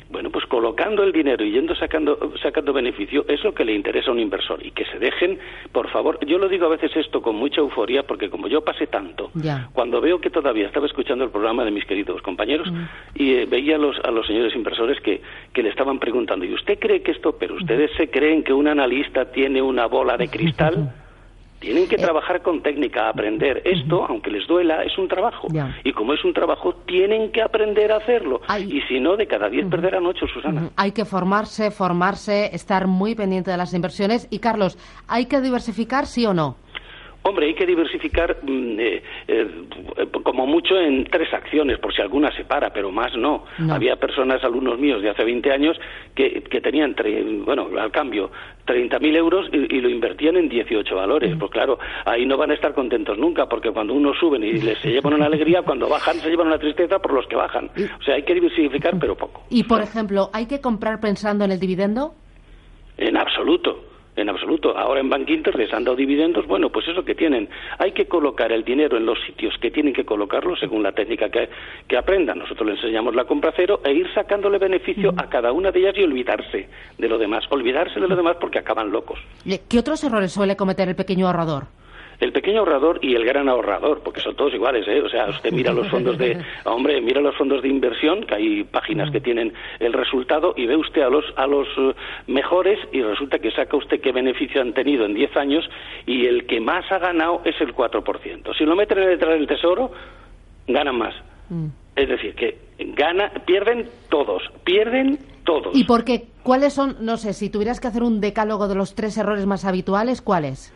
Bueno, 0.09 0.29
pues 0.29 0.45
colocando 0.45 1.03
el 1.03 1.11
dinero 1.11 1.43
y 1.43 1.51
yendo 1.51 1.75
sacando, 1.75 2.31
sacando 2.41 2.73
beneficio 2.73 3.25
es 3.27 3.43
lo 3.43 3.53
que 3.53 3.65
le 3.65 3.73
interesa 3.73 4.09
a 4.09 4.13
un 4.13 4.19
inversor. 4.19 4.65
Y 4.65 4.71
que 4.71 4.85
se 4.85 4.99
dejen, 4.99 5.39
por 5.71 5.89
favor, 5.89 6.23
yo 6.25 6.37
lo 6.37 6.47
digo 6.47 6.67
a 6.67 6.69
veces 6.69 6.95
esto 6.95 7.21
con 7.21 7.35
mucha 7.35 7.59
euforia 7.59 8.03
porque 8.03 8.29
como 8.29 8.47
yo 8.47 8.61
pasé 8.61 8.87
tanto, 8.87 9.31
cuando 9.73 9.99
veo 9.99 10.21
que 10.21 10.29
todavía 10.29 10.67
estaba 10.67 10.85
escuchando 10.85 11.23
el 11.23 11.31
programa 11.31 11.65
de 11.65 11.71
mis 11.71 11.85
queridos 11.85 12.21
compañeros 12.21 12.71
y 13.15 13.33
eh, 13.33 13.47
veía 13.49 13.75
a 13.75 13.79
los, 13.79 13.97
a 14.03 14.11
los 14.11 14.27
señores 14.27 14.55
inversores 14.55 15.01
que, 15.01 15.21
que 15.53 15.63
le 15.63 15.69
estaban 15.69 15.99
preguntando, 15.99 16.45
¿y 16.45 16.53
usted 16.53 16.77
cree 16.79 17.01
que 17.01 17.11
esto, 17.17 17.35
pero 17.37 17.55
ustedes 17.55 17.91
se 17.97 18.09
creen 18.09 18.43
que 18.43 18.53
un 18.53 18.67
analista 18.67 19.31
tiene 19.31 19.61
una 19.61 19.87
bola 19.87 20.17
de 20.17 20.27
cristal? 20.27 20.93
Tienen 21.59 21.87
que 21.87 21.95
eh, 21.95 21.99
trabajar 21.99 22.43
con 22.43 22.61
técnica, 22.61 23.09
aprender. 23.09 23.63
Esto, 23.65 24.05
aunque 24.07 24.29
les 24.29 24.45
duela, 24.45 24.83
es 24.83 24.95
un 24.97 25.07
trabajo. 25.07 25.47
Y 25.83 25.91
como 25.91 26.13
es 26.13 26.23
un 26.23 26.33
trabajo, 26.33 26.73
tienen 26.85 27.31
que 27.31 27.41
aprender 27.41 27.91
a 27.91 27.97
hacerlo. 27.97 28.41
Y 28.59 28.81
si 28.81 28.99
no, 28.99 29.17
de 29.17 29.25
cada 29.25 29.49
diez 29.49 29.67
perderán 29.67 30.05
ocho, 30.05 30.27
Susana. 30.27 30.69
Hay 30.75 30.91
que 30.91 31.03
formarse, 31.03 31.71
formarse, 31.71 32.51
estar 32.53 32.85
muy 32.85 33.15
pendiente 33.15 33.49
de 33.49 33.57
las 33.57 33.73
inversiones. 33.73 34.27
Y 34.29 34.37
Carlos, 34.37 34.77
¿hay 35.07 35.25
que 35.25 35.41
diversificar, 35.41 36.05
sí 36.05 36.25
o 36.25 36.33
no? 36.33 36.57
Hombre, 37.27 37.47
hay 37.47 37.55
que 37.55 37.65
diversificar 37.65 38.37
mm, 38.41 38.79
eh, 38.79 39.03
eh, 39.27 39.47
como 40.23 40.47
mucho 40.47 40.79
en 40.79 41.03
tres 41.05 41.33
acciones, 41.33 41.77
por 41.77 41.93
si 41.93 42.01
alguna 42.01 42.31
se 42.31 42.45
para, 42.45 42.71
pero 42.71 42.89
más 42.89 43.15
no. 43.17 43.43
Había 43.69 43.97
personas, 43.97 44.41
alumnos 44.45 44.79
míos 44.79 45.01
de 45.01 45.09
hace 45.09 45.25
20 45.25 45.51
años, 45.51 45.77
que, 46.15 46.41
tenían, 46.61 46.95
bueno, 47.45 47.67
al 47.77 47.91
cambio, 47.91 48.31
30.000 48.65 49.17
euros 49.17 49.49
y, 49.51 49.81
lo 49.81 49.89
invertían 49.89 50.37
en 50.37 50.47
18 50.47 50.95
valores. 50.95 51.35
Pues 51.37 51.51
claro, 51.51 51.77
ahí 52.05 52.25
no 52.25 52.37
van 52.37 52.51
a 52.51 52.53
estar 52.53 52.73
contentos 52.73 53.17
nunca, 53.17 53.47
porque 53.47 53.71
cuando 53.71 53.93
uno 53.93 54.13
suben 54.13 54.43
y 54.43 54.53
les 54.53 54.79
se 54.79 54.89
llevan 54.89 55.15
una 55.15 55.25
alegría, 55.25 55.63
cuando 55.63 55.89
bajan 55.89 56.15
se 56.15 56.29
llevan 56.29 56.47
una 56.47 56.59
tristeza 56.59 56.99
por 56.99 57.13
los 57.13 57.27
que 57.27 57.35
bajan. 57.35 57.69
O 57.99 58.03
sea, 58.03 58.15
hay 58.15 58.23
que 58.23 58.35
diversificar, 58.35 58.97
pero 58.99 59.15
poco. 59.15 59.43
Y, 59.49 59.65
por 59.65 59.81
ejemplo, 59.81 60.29
¿hay 60.31 60.45
que 60.47 60.61
comprar 60.61 61.01
pensando 61.01 61.43
en 61.43 61.51
el 61.51 61.59
dividendo? 61.59 62.13
En 62.97 63.17
absoluto 63.17 63.86
en 64.17 64.29
absoluto. 64.29 64.77
Ahora 64.77 64.99
en 64.99 65.09
Bank 65.09 65.29
Inter 65.29 65.55
les 65.55 65.71
han 65.73 65.83
dado 65.83 65.95
dividendos, 65.95 66.45
bueno, 66.47 66.69
pues 66.69 66.87
eso 66.87 67.05
que 67.05 67.15
tienen. 67.15 67.47
Hay 67.77 67.91
que 67.93 68.07
colocar 68.07 68.51
el 68.51 68.63
dinero 68.63 68.97
en 68.97 69.05
los 69.05 69.17
sitios 69.25 69.53
que 69.61 69.71
tienen 69.71 69.93
que 69.93 70.03
colocarlo 70.03 70.55
según 70.57 70.83
la 70.83 70.91
técnica 70.91 71.29
que, 71.29 71.49
que 71.87 71.97
aprendan. 71.97 72.39
Nosotros 72.39 72.67
le 72.67 72.75
enseñamos 72.75 73.15
la 73.15 73.25
compra 73.25 73.53
cero 73.55 73.79
e 73.83 73.93
ir 73.93 74.11
sacándole 74.13 74.57
beneficio 74.57 75.13
a 75.17 75.29
cada 75.29 75.51
una 75.51 75.71
de 75.71 75.79
ellas 75.79 75.95
y 75.97 76.03
olvidarse 76.03 76.67
de 76.97 77.07
lo 77.07 77.17
demás. 77.17 77.45
Olvidarse 77.49 77.99
de 77.99 78.07
lo 78.07 78.15
demás 78.15 78.37
porque 78.41 78.59
acaban 78.59 78.91
locos. 78.91 79.19
¿Qué 79.69 79.79
otros 79.79 80.03
errores 80.03 80.31
suele 80.31 80.55
cometer 80.55 80.89
el 80.89 80.95
pequeño 80.95 81.27
ahorrador? 81.27 81.65
El 82.19 82.31
pequeño 82.31 82.59
ahorrador 82.59 82.99
y 83.01 83.15
el 83.15 83.25
gran 83.25 83.47
ahorrador, 83.47 84.01
porque 84.03 84.21
son 84.21 84.35
todos 84.35 84.53
iguales, 84.53 84.87
¿eh? 84.87 85.01
O 85.01 85.09
sea, 85.09 85.27
usted 85.27 85.51
mira 85.51 85.71
los 85.71 85.87
fondos 85.89 86.17
de, 86.17 86.37
hombre, 86.65 86.99
mira 87.01 87.21
los 87.21 87.35
fondos 87.35 87.61
de 87.61 87.69
inversión, 87.69 88.23
que 88.23 88.35
hay 88.35 88.63
páginas 88.63 89.11
que 89.11 89.21
tienen 89.21 89.53
el 89.79 89.93
resultado 89.93 90.53
y 90.57 90.65
ve 90.65 90.75
usted 90.75 91.01
a 91.01 91.09
los 91.09 91.25
a 91.35 91.45
los 91.45 91.67
eh, 91.77 91.93
mejores 92.27 92.79
y 92.91 93.01
resulta 93.01 93.39
que 93.39 93.51
saca 93.51 93.77
usted 93.77 94.01
qué 94.01 94.11
beneficio 94.11 94.61
han 94.61 94.73
tenido 94.73 95.05
en 95.05 95.13
10 95.13 95.37
años 95.37 95.69
y 96.05 96.25
el 96.25 96.45
que 96.47 96.59
más 96.59 96.91
ha 96.91 96.99
ganado 96.99 97.41
es 97.45 97.59
el 97.61 97.75
4%. 97.75 98.57
Si 98.57 98.65
lo 98.65 98.75
meten 98.75 99.05
detrás 99.05 99.37
del 99.37 99.47
tesoro, 99.47 99.91
ganan 100.67 100.97
más. 100.97 101.15
Mm. 101.49 101.67
Es 101.95 102.09
decir, 102.09 102.35
que 102.35 102.57
gana, 102.95 103.31
pierden 103.45 103.89
todos, 104.09 104.43
pierden 104.63 105.17
todos. 105.43 105.75
¿Y 105.75 105.85
por 105.85 106.03
qué? 106.03 106.27
¿Cuáles 106.43 106.73
son, 106.73 106.97
no 107.01 107.17
sé, 107.17 107.33
si 107.33 107.49
tuvieras 107.49 107.79
que 107.79 107.87
hacer 107.87 108.03
un 108.03 108.21
decálogo 108.21 108.67
de 108.67 108.75
los 108.75 108.93
tres 108.93 109.17
errores 109.17 109.45
más 109.45 109.65
habituales, 109.65 110.21
cuáles? 110.21 110.73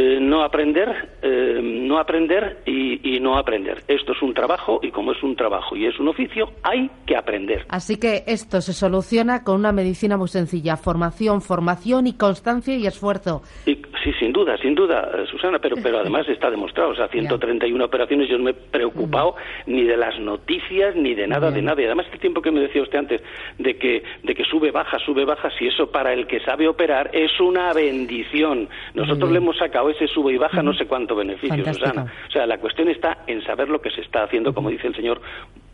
Eh, 0.00 0.20
no 0.20 0.44
aprender, 0.44 1.18
eh, 1.22 1.60
no 1.60 1.98
aprender 1.98 2.62
y, 2.64 3.18
no 3.18 3.36
aprender. 3.36 3.82
Esto 3.88 4.12
es 4.12 4.22
un 4.22 4.32
trabajo 4.32 4.78
y 4.80 4.92
como 4.92 5.10
es 5.10 5.20
un 5.24 5.34
trabajo 5.34 5.74
y 5.74 5.86
es 5.86 5.98
un 5.98 6.06
oficio, 6.06 6.52
hay 6.62 6.88
que 7.04 7.16
aprender. 7.16 7.66
Así 7.68 7.96
que 7.98 8.22
esto 8.28 8.60
se 8.60 8.72
soluciona 8.72 9.42
con 9.42 9.56
una 9.56 9.72
medicina 9.72 10.16
muy 10.16 10.28
sencilla, 10.28 10.76
formación, 10.76 11.42
formación 11.42 12.06
y 12.06 12.12
constancia 12.12 12.76
y 12.76 12.86
esfuerzo. 12.86 13.42
Sí, 14.12 14.18
sin 14.18 14.32
duda, 14.32 14.56
sin 14.58 14.74
duda, 14.74 15.10
eh, 15.14 15.26
Susana, 15.30 15.58
pero, 15.58 15.76
pero 15.82 15.98
además 15.98 16.28
está 16.28 16.50
demostrado, 16.50 16.90
o 16.90 16.94
sea, 16.94 17.08
131 17.08 17.84
operaciones, 17.84 18.28
yo 18.28 18.38
no 18.38 18.44
me 18.44 18.50
he 18.50 18.54
preocupado 18.54 19.36
ni 19.66 19.84
de 19.84 19.96
las 19.96 20.18
noticias 20.18 20.94
ni 20.96 21.14
de 21.14 21.26
nada, 21.26 21.50
de 21.50 21.62
nada. 21.62 21.80
Y 21.80 21.84
además 21.86 22.06
este 22.06 22.18
tiempo 22.18 22.42
que 22.42 22.50
me 22.50 22.60
decía 22.60 22.82
usted 22.82 22.98
antes 22.98 23.22
de 23.58 23.76
que, 23.76 24.02
de 24.22 24.34
que 24.34 24.44
sube, 24.44 24.70
baja, 24.70 24.98
sube, 24.98 25.24
baja, 25.24 25.50
si 25.58 25.66
eso 25.66 25.90
para 25.90 26.12
el 26.12 26.26
que 26.26 26.40
sabe 26.40 26.68
operar 26.68 27.10
es 27.12 27.38
una 27.40 27.72
bendición. 27.72 28.68
Nosotros 28.94 29.30
le 29.30 29.38
hemos 29.38 29.56
sacado 29.56 29.90
ese 29.90 30.06
sube 30.06 30.32
y 30.32 30.38
baja 30.38 30.62
no 30.62 30.74
sé 30.74 30.86
cuánto 30.86 31.14
beneficio, 31.14 31.64
Susana. 31.64 32.12
O 32.28 32.30
sea, 32.30 32.46
la 32.46 32.58
cuestión 32.58 32.88
está 32.88 33.18
en 33.26 33.42
saber 33.44 33.68
lo 33.68 33.80
que 33.80 33.90
se 33.90 34.00
está 34.00 34.24
haciendo, 34.24 34.54
como 34.54 34.70
dice 34.70 34.86
el 34.86 34.94
señor 34.94 35.20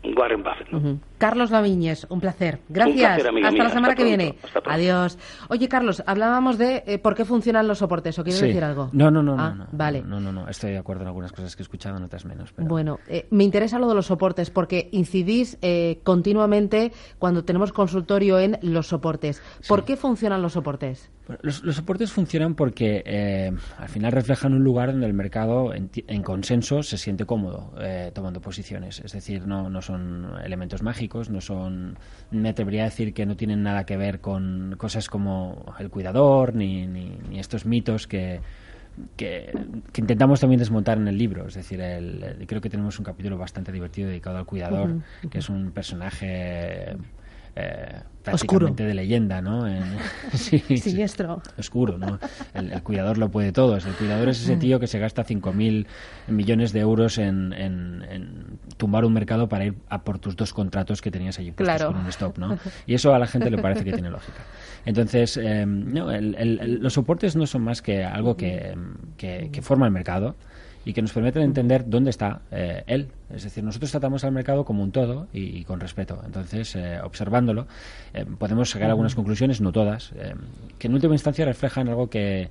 Warren 0.03 0.43
Buffett. 0.43 0.99
Carlos 1.17 1.51
Laviñes, 1.51 2.05
un 2.09 2.19
placer. 2.19 2.59
Gracias. 2.69 3.19
Hasta 3.25 3.63
la 3.63 3.69
semana 3.69 3.95
que 3.95 4.03
viene. 4.03 4.35
Adiós. 4.65 5.17
Oye, 5.49 5.67
Carlos, 5.67 6.03
hablábamos 6.05 6.57
de 6.57 6.83
eh, 6.85 6.99
por 6.99 7.15
qué 7.15 7.25
funcionan 7.25 7.67
los 7.67 7.79
soportes. 7.79 8.17
¿O 8.19 8.23
quieres 8.23 8.41
decir 8.41 8.63
algo? 8.63 8.89
No, 8.91 9.09
no, 9.09 9.23
no, 9.23 9.35
ah, 9.39 9.53
no, 9.55 9.67
Vale. 9.71 10.01
No, 10.01 10.19
no, 10.19 10.31
no. 10.31 10.47
Estoy 10.47 10.71
de 10.71 10.77
acuerdo 10.77 11.03
en 11.03 11.07
algunas 11.07 11.31
cosas 11.31 11.55
que 11.55 11.61
he 11.61 11.65
escuchado, 11.65 11.97
en 11.97 12.03
otras 12.03 12.25
menos. 12.25 12.53
Bueno, 12.57 12.99
eh, 13.07 13.27
me 13.31 13.43
interesa 13.43 13.79
lo 13.79 13.87
de 13.87 13.95
los 13.95 14.07
soportes 14.07 14.49
porque 14.49 14.89
incidís 14.91 15.57
eh, 15.61 15.99
continuamente 16.03 16.91
cuando 17.17 17.43
tenemos 17.43 17.71
consultorio 17.71 18.39
en 18.39 18.57
los 18.61 18.87
soportes. 18.87 19.41
¿Por 19.67 19.85
qué 19.85 19.95
funcionan 19.95 20.41
los 20.41 20.53
soportes? 20.53 21.09
Los, 21.41 21.61
soportes 21.75 22.11
funcionan 22.11 22.53
porque 22.53 23.01
eh, 23.05 23.51
al 23.79 23.89
final 23.89 24.11
reflejan 24.11 24.53
un 24.53 24.63
lugar 24.63 24.91
donde 24.91 25.07
el 25.07 25.13
mercado 25.13 25.73
en, 25.73 26.23
consenso 26.23 26.83
se 26.83 26.97
siente 26.97 27.25
cómodo 27.25 27.73
eh, 27.79 28.11
tomando 28.13 28.41
posiciones. 28.41 28.99
Es 28.99 29.11
decir, 29.11 29.47
no, 29.47 29.69
no 29.69 29.81
son 29.81 29.94
elementos 30.43 30.81
mágicos, 30.81 31.29
no 31.29 31.41
son. 31.41 31.97
Me 32.31 32.49
atrevería 32.49 32.81
a 32.81 32.85
decir 32.85 33.13
que 33.13 33.25
no 33.25 33.35
tienen 33.35 33.63
nada 33.63 33.85
que 33.85 33.97
ver 33.97 34.19
con 34.19 34.75
cosas 34.77 35.09
como 35.09 35.73
el 35.79 35.89
cuidador 35.89 36.55
ni, 36.55 36.87
ni, 36.87 37.39
estos 37.39 37.65
mitos 37.65 38.07
que, 38.07 38.41
que, 39.17 39.51
intentamos 39.95 40.39
también 40.39 40.59
desmontar 40.59 40.97
en 40.97 41.07
el 41.07 41.17
libro. 41.17 41.47
Es 41.47 41.55
decir, 41.55 41.79
creo 42.47 42.61
que 42.61 42.69
tenemos 42.69 42.97
un 42.99 43.05
capítulo 43.05 43.37
bastante 43.37 43.71
divertido 43.71 44.09
dedicado 44.09 44.37
al 44.37 44.45
cuidador, 44.45 45.01
que 45.29 45.39
es 45.39 45.49
un 45.49 45.71
personaje 45.71 46.95
eh, 47.55 48.01
prácticamente 48.21 48.83
de 48.83 48.93
leyenda, 48.93 49.41
¿no? 49.41 49.65
sí, 50.33 50.59
Siniestro. 50.59 51.41
oscuro, 51.57 51.97
¿no? 51.97 52.19
El, 52.53 52.81
cuidador 52.83 53.17
lo 53.17 53.29
puede 53.29 53.51
todo. 53.51 53.77
El 53.77 53.83
cuidador 53.83 54.29
es 54.29 54.41
ese 54.41 54.57
tío 54.57 54.79
que 54.79 54.87
se 54.87 54.99
gasta 54.99 55.25
5.000 55.25 55.85
millones 56.27 56.73
de 56.73 56.79
euros 56.79 57.17
en, 57.17 58.59
tumbar 58.77 59.05
un 59.05 59.13
mercado 59.13 59.47
para 59.47 59.65
ir 59.65 59.75
a 59.89 60.03
por 60.03 60.19
tus 60.19 60.35
dos 60.35 60.53
contratos 60.53 61.01
que 61.01 61.11
tenías 61.11 61.39
allí 61.39 61.51
puestos 61.51 61.83
con 61.85 61.97
un 61.97 62.07
stop, 62.07 62.37
¿no? 62.37 62.57
Y 62.87 62.95
eso 62.95 63.13
a 63.13 63.19
la 63.19 63.27
gente 63.27 63.49
le 63.49 63.57
parece 63.57 63.83
que 63.83 63.93
tiene 63.93 64.09
lógica. 64.09 64.41
Entonces, 64.85 65.37
em, 65.37 65.93
no, 65.93 66.07
los 66.11 66.93
soportes 66.93 67.35
no 67.35 67.47
son 67.47 67.63
más 67.63 67.81
que 67.81 68.03
algo 68.03 68.35
que, 68.35 68.75
que 69.17 69.61
forma 69.61 69.85
el 69.85 69.91
mercado 69.91 70.35
y 70.85 70.93
que 70.93 71.01
nos 71.01 71.11
permiten 71.11 71.41
entender 71.41 71.83
dónde 71.87 72.11
está 72.11 72.41
eh, 72.51 72.83
él. 72.85 73.07
Es 73.33 73.43
decir, 73.43 73.63
nosotros 73.63 73.89
tratamos 73.91 74.23
al 74.23 74.31
mercado 74.31 74.63
como 74.63 74.83
un 74.83 74.91
todo 74.91 75.27
y, 75.33 75.63
con 75.63 75.79
respeto. 75.79 76.21
Entonces, 76.23 76.75
eh, 76.75 76.99
observándolo, 77.03 77.67
eh, 78.13 78.23
podemos 78.37 78.69
sacar 78.69 78.89
algunas 78.89 79.15
conclusiones, 79.15 79.59
no 79.61 79.71
todas, 79.71 80.13
que 80.77 80.87
en 80.87 80.93
última 80.93 81.15
instancia 81.15 81.43
reflejan 81.43 81.89
algo 81.89 82.07
que, 82.07 82.49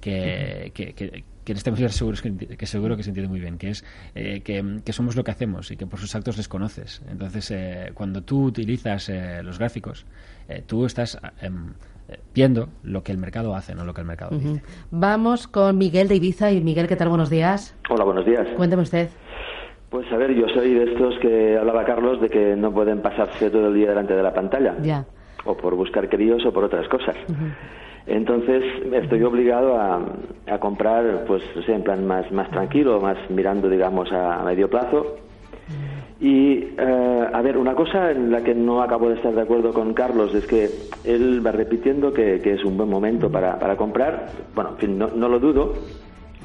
que, 0.00 0.72
que, 0.74 1.24
en 1.46 1.56
este 1.56 1.70
momento 1.70 1.92
seguro 1.92 2.18
que, 2.58 2.66
seguro 2.66 2.96
que 2.96 3.04
se 3.04 3.10
entiende 3.10 3.28
muy 3.28 3.38
bien, 3.38 3.56
que 3.56 3.70
es 3.70 3.84
que, 4.14 4.92
somos 4.92 5.14
lo 5.14 5.22
que 5.22 5.30
hacemos 5.30 5.70
y 5.70 5.76
que 5.76 5.86
por 5.86 6.00
sus 6.00 6.12
actos 6.16 6.36
les 6.36 6.48
conoces. 6.48 7.02
Entonces, 7.08 7.54
cuando 7.94 8.22
tú 8.22 8.46
utilizas 8.46 9.10
los 9.44 9.58
gráficos, 9.58 10.06
tú 10.66 10.86
estás 10.86 11.18
em, 11.40 11.74
viendo 12.34 12.68
lo 12.82 13.02
que 13.02 13.12
el 13.12 13.18
mercado 13.18 13.54
hace, 13.54 13.74
no 13.74 13.84
lo 13.84 13.94
que 13.94 14.00
el 14.00 14.06
mercado 14.06 14.36
dice. 14.36 14.62
Vamos 14.90 15.48
con 15.48 15.78
Miguel 15.78 16.08
de 16.08 16.16
Ibiza. 16.16 16.50
Y 16.52 16.60
Miguel, 16.60 16.86
¿qué 16.86 16.96
tal? 16.96 17.08
Buenos 17.08 17.30
días. 17.30 17.76
Hola, 17.88 18.04
buenos 18.04 18.26
días. 18.26 18.46
Cuénteme 18.56 18.82
usted. 18.82 19.08
Pues 19.90 20.10
a 20.12 20.16
ver, 20.16 20.34
yo 20.34 20.48
soy 20.48 20.74
de 20.74 20.92
estos 20.92 21.18
que 21.20 21.56
hablaba 21.56 21.84
Carlos 21.84 22.20
de 22.20 22.28
que 22.28 22.56
no 22.56 22.72
pueden 22.72 23.00
pasarse 23.02 23.50
todo 23.50 23.68
el 23.68 23.74
día 23.74 23.90
delante 23.90 24.14
de 24.14 24.22
la 24.22 24.34
pantalla. 24.34 24.74
Ya. 24.82 25.06
O 25.44 25.56
por 25.56 25.74
buscar 25.74 26.08
críos 26.08 26.44
o 26.44 26.52
por 26.52 26.64
otras 26.64 26.88
cosas. 26.88 27.16
Entonces 28.06 28.62
estoy 28.92 29.22
obligado 29.22 29.80
a, 29.80 30.00
a 30.46 30.58
comprar, 30.58 31.24
pues, 31.26 31.42
en 31.66 31.82
plan 31.82 32.06
más, 32.06 32.30
más 32.32 32.50
tranquilo, 32.50 33.00
más 33.00 33.16
mirando, 33.30 33.68
digamos, 33.68 34.12
a 34.12 34.42
medio 34.44 34.68
plazo 34.68 35.16
y, 36.18 36.68
eh, 36.78 37.28
a 37.32 37.42
ver, 37.42 37.58
una 37.58 37.74
cosa 37.74 38.10
en 38.10 38.30
la 38.30 38.42
que 38.42 38.54
no 38.54 38.82
acabo 38.82 39.10
de 39.10 39.16
estar 39.16 39.34
de 39.34 39.42
acuerdo 39.42 39.74
con 39.74 39.92
Carlos 39.92 40.34
es 40.34 40.46
que 40.46 40.70
él 41.04 41.46
va 41.46 41.52
repitiendo 41.52 42.12
que, 42.12 42.36
es 42.36 42.64
un 42.64 42.76
buen 42.78 42.88
momento 42.88 43.30
para, 43.30 43.58
para 43.58 43.76
comprar. 43.76 44.30
Bueno, 44.54 44.70
en 44.70 44.76
fin, 44.78 44.98
no, 44.98 45.08
no, 45.08 45.28
lo 45.28 45.38
dudo, 45.38 45.74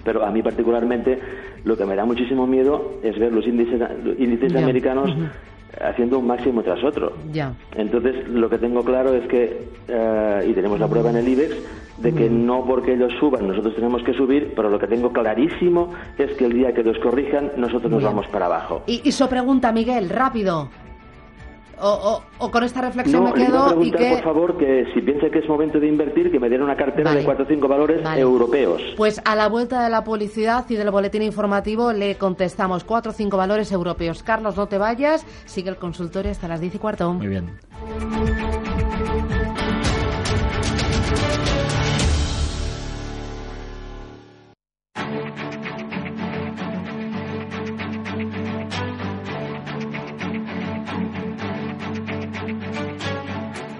pero 0.04 0.26
a 0.26 0.32
mí 0.32 0.42
particularmente 0.42 1.20
lo 1.64 1.78
que 1.78 1.86
me 1.86 1.96
da 1.96 2.06
muchísimo 2.06 2.48
miedo 2.48 3.00
es 3.04 3.18
ver 3.20 3.32
los 3.32 3.46
índices, 3.46 3.82
índices 4.18 4.56
americanos 4.56 5.14
haciendo 5.80 6.20
un 6.20 6.28
máximo 6.28 6.62
tras 6.64 6.84
otro. 6.84 7.14
Ya. 7.32 7.54
Entonces, 7.76 8.28
lo 8.28 8.50
que 8.50 8.58
tengo 8.58 8.84
claro 8.84 9.14
es 9.14 9.28
que, 9.28 9.68
eh, 9.88 10.46
y 10.50 10.54
tenemos 10.54 10.80
la 10.80 10.88
prueba 10.88 11.10
en 11.12 11.18
el 11.18 11.28
IBEX, 11.28 11.56
de 11.98 12.14
que 12.14 12.30
no 12.30 12.66
porque 12.66 12.94
ellos 12.94 13.14
suban 13.20 13.48
nosotros 13.48 13.76
tenemos 13.76 14.02
que 14.04 14.14
subir, 14.14 14.54
pero 14.56 14.70
lo 14.70 14.80
que 14.80 14.88
tengo 14.88 15.14
clarísimo 15.14 15.94
es 16.18 16.32
que 16.34 16.46
el 16.46 16.54
día 16.54 16.74
que 16.74 16.84
los 16.84 16.98
corrijan 16.98 17.52
nosotros 17.58 17.92
nos 17.92 18.04
vamos 18.04 18.28
para 18.28 18.48
abajo. 18.48 18.84
Y, 18.88 19.02
y 19.04 19.12
su 19.12 19.28
pregunta, 19.30 19.72
Miguel, 19.72 20.10
rápido. 20.10 20.70
O, 21.82 22.52
con 22.52 22.64
esta 22.64 22.82
reflexión 22.82 23.24
me 23.24 23.34
quedo 23.34 23.82
y 23.82 23.92
que... 23.92 24.12
por 24.12 24.24
favor, 24.24 24.58
que 24.58 24.86
si 24.94 25.02
piensa 25.02 25.30
que 25.30 25.40
es 25.40 25.48
momento 25.48 25.80
de 25.80 25.88
invertir, 25.88 26.32
que 26.32 26.40
me 26.40 26.50
den 26.50 26.62
una 26.62 26.76
cartera 26.76 27.14
de 27.14 27.24
cuatro 27.24 27.46
o 27.46 27.48
cinco 27.48 27.68
valores 27.68 28.02
europeos. 28.18 28.82
Pues 28.98 29.22
a 29.26 29.36
la 29.36 29.48
vuelta 29.50 29.84
de 29.84 29.90
la 29.90 30.04
publicidad 30.04 30.66
y 30.70 30.76
del 30.76 30.92
boletín 30.92 31.22
informativo 31.24 31.94
le 31.94 32.16
contestamos 32.16 32.84
cuatro 32.84 33.12
o 33.12 33.14
cinco 33.14 33.38
valores 33.38 33.72
europeos. 33.72 34.24
Carlos, 34.24 34.56
no 34.58 34.68
te 34.68 34.78
vayas, 34.78 35.26
sigue 35.46 35.70
el 35.70 35.78
consultorio 35.78 36.32
hasta 36.32 36.48
las 36.48 36.62
diez 36.62 36.76
y 36.76 36.80
cuarto. 36.80 37.12
Muy 37.14 37.28
bien. 37.28 37.52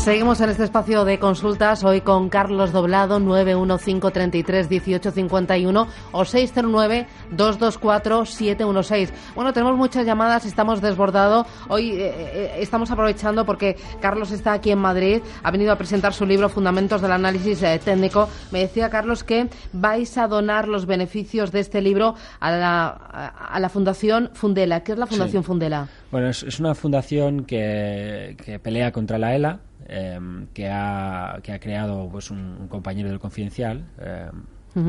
Seguimos 0.00 0.40
en 0.40 0.48
este 0.48 0.64
espacio 0.64 1.04
de 1.04 1.18
consultas 1.18 1.84
hoy 1.84 2.00
con 2.00 2.30
Carlos 2.30 2.72
Doblado 2.72 3.20
915331851 3.20 5.86
o 6.12 6.20
609224716. 6.22 9.10
Bueno, 9.34 9.52
tenemos 9.52 9.76
muchas 9.76 10.06
llamadas, 10.06 10.46
estamos 10.46 10.80
desbordados. 10.80 11.46
Hoy 11.68 11.90
eh, 11.90 12.14
eh, 12.16 12.52
estamos 12.60 12.90
aprovechando 12.90 13.44
porque 13.44 13.76
Carlos 14.00 14.30
está 14.30 14.54
aquí 14.54 14.70
en 14.70 14.78
Madrid, 14.78 15.20
ha 15.42 15.50
venido 15.50 15.70
a 15.70 15.76
presentar 15.76 16.14
su 16.14 16.24
libro 16.24 16.48
Fundamentos 16.48 17.02
del 17.02 17.12
análisis 17.12 17.62
eh, 17.62 17.78
técnico. 17.84 18.26
Me 18.52 18.60
decía 18.60 18.88
Carlos 18.88 19.22
que 19.22 19.50
vais 19.74 20.16
a 20.16 20.28
donar 20.28 20.66
los 20.66 20.86
beneficios 20.86 21.52
de 21.52 21.60
este 21.60 21.82
libro 21.82 22.14
a 22.40 22.50
la, 22.50 22.88
a 22.88 23.60
la 23.60 23.68
Fundación 23.68 24.30
Fundela. 24.32 24.82
¿Qué 24.82 24.92
es 24.92 24.98
la 24.98 25.06
Fundación 25.06 25.44
Fundela? 25.44 25.88
Bueno, 26.10 26.30
es, 26.30 26.58
una 26.58 26.74
fundación 26.74 27.44
que, 27.44 28.34
que 28.42 28.58
pelea 28.58 28.92
contra 28.92 29.18
la 29.18 29.36
ELA 29.36 29.60
Em, 29.92 30.46
que, 30.54 30.68
ha, 30.70 31.40
que 31.42 31.52
ha 31.52 31.58
creado 31.58 32.08
pues, 32.12 32.30
un, 32.30 32.68
compañero 32.68 33.08
del 33.08 33.18
Confidencial, 33.18 33.84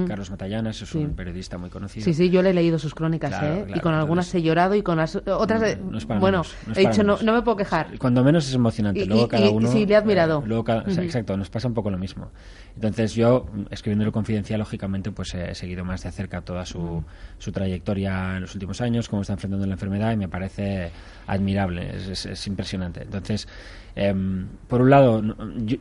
Carlos 0.07 0.29
Matallanas 0.29 0.81
es 0.81 0.93
un 0.95 1.15
periodista 1.15 1.57
muy 1.57 1.69
conocido. 1.69 2.05
Sí, 2.05 2.13
sí, 2.13 2.29
yo 2.29 2.41
le 2.41 2.51
he 2.51 2.53
leído 2.53 2.77
sus 2.77 2.93
crónicas, 2.93 3.41
¿eh? 3.41 3.65
y 3.75 3.79
con 3.79 3.93
algunas 3.93 4.33
he 4.35 4.41
llorado 4.41 4.75
y 4.75 4.83
con 4.83 4.97
las 4.97 5.15
otras... 5.15 5.77
bueno, 6.19 6.43
he 6.75 6.87
dicho, 6.87 7.03
no, 7.03 7.17
no, 7.21 7.33
me 7.33 7.41
puedo 7.41 7.57
quejar. 7.57 7.97
Cuando 7.97 8.23
menos 8.23 8.47
es 8.47 8.53
emocionante. 8.53 9.05
luego 9.05 9.27
cada 9.27 9.49
uno... 9.49 9.67
Sí, 9.67 9.85
le 9.85 9.93
he 9.93 9.97
admirado. 9.97 10.39
Eh, 10.39 10.47
luego 10.47 10.71
exacto, 10.71 11.35
nos 11.37 11.49
pasa 11.49 11.67
un 11.67 11.73
poco 11.73 11.89
lo 11.89 11.97
mismo. 11.97 12.31
Entonces 12.75 13.15
yo, 13.15 13.45
escribiendo 13.69 14.11
confidencial, 14.11 14.59
lógicamente, 14.59 15.11
pues 15.11 15.33
he 15.33 15.55
seguido 15.55 15.83
más 15.83 16.03
de 16.03 16.11
cerca 16.11 16.41
toda 16.41 16.65
su, 16.65 17.03
su 17.37 17.51
trayectoria 17.51 18.35
en 18.35 18.41
los 18.41 18.53
últimos 18.53 18.81
años, 18.81 19.09
cómo 19.09 19.21
está 19.21 19.33
enfrentando 19.33 19.65
la 19.65 19.73
enfermedad 19.73 20.11
y 20.11 20.17
me 20.17 20.27
parece 20.27 20.91
admirable, 21.27 21.95
es, 21.95 22.25
es, 22.25 22.47
impresionante. 22.47 23.03
Entonces, 23.03 23.47
em, 23.95 24.47
por 24.67 24.81
un 24.81 24.89
lado, 24.89 25.21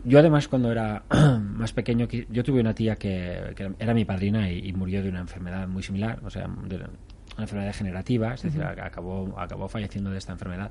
yo, 0.04 0.18
además 0.18 0.48
cuando 0.48 0.70
era 0.70 1.02
más 1.40 1.72
pequeño, 1.72 2.06
yo 2.28 2.44
tuve 2.44 2.60
una 2.60 2.74
tía 2.74 2.96
que, 2.96 3.54
era 3.78 3.89
mi 3.94 4.04
padrina 4.04 4.50
y, 4.50 4.72
murió 4.72 5.02
de 5.02 5.08
una 5.08 5.20
enfermedad 5.20 5.68
muy 5.68 5.82
similar, 5.82 6.20
o 6.24 6.30
sea, 6.30 6.48
de 6.48 6.76
una, 6.76 6.90
enfermedad 7.38 7.68
degenerativa, 7.68 8.34
es 8.34 8.42
decir, 8.42 8.62
acabó, 8.62 9.38
acabó 9.38 9.68
falleciendo 9.68 10.10
de 10.10 10.18
esta 10.18 10.32
enfermedad. 10.32 10.70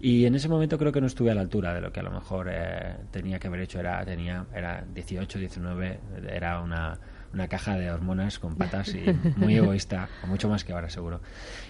Y 0.00 0.24
en 0.24 0.34
ese 0.34 0.48
momento 0.48 0.78
creo 0.78 0.92
que 0.92 1.00
no 1.00 1.06
estuve 1.06 1.30
a 1.30 1.34
la 1.34 1.42
altura 1.42 1.74
de 1.74 1.80
lo 1.80 1.92
que 1.92 2.00
a 2.00 2.02
lo 2.02 2.10
mejor 2.10 2.48
eh, 2.50 2.96
tenía 3.10 3.38
que 3.38 3.48
haber 3.48 3.60
hecho. 3.60 3.80
Era, 3.80 4.04
tenía, 4.04 4.46
era 4.54 4.84
18, 4.94 5.38
19, 5.38 6.00
era 6.30 6.60
una, 6.60 6.98
una 7.36 7.48
caja 7.48 7.76
de 7.76 7.90
hormonas 7.90 8.38
con 8.38 8.56
patas 8.56 8.94
y 8.94 9.04
muy 9.36 9.56
egoísta, 9.56 10.08
mucho 10.26 10.48
más 10.48 10.64
que 10.64 10.72
ahora 10.72 10.90
seguro. 10.90 11.20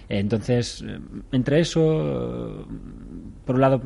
Entonces, 0.09 0.83
entre 1.31 1.59
eso, 1.59 2.65
por 3.45 3.55
un 3.55 3.61
lado, 3.61 3.81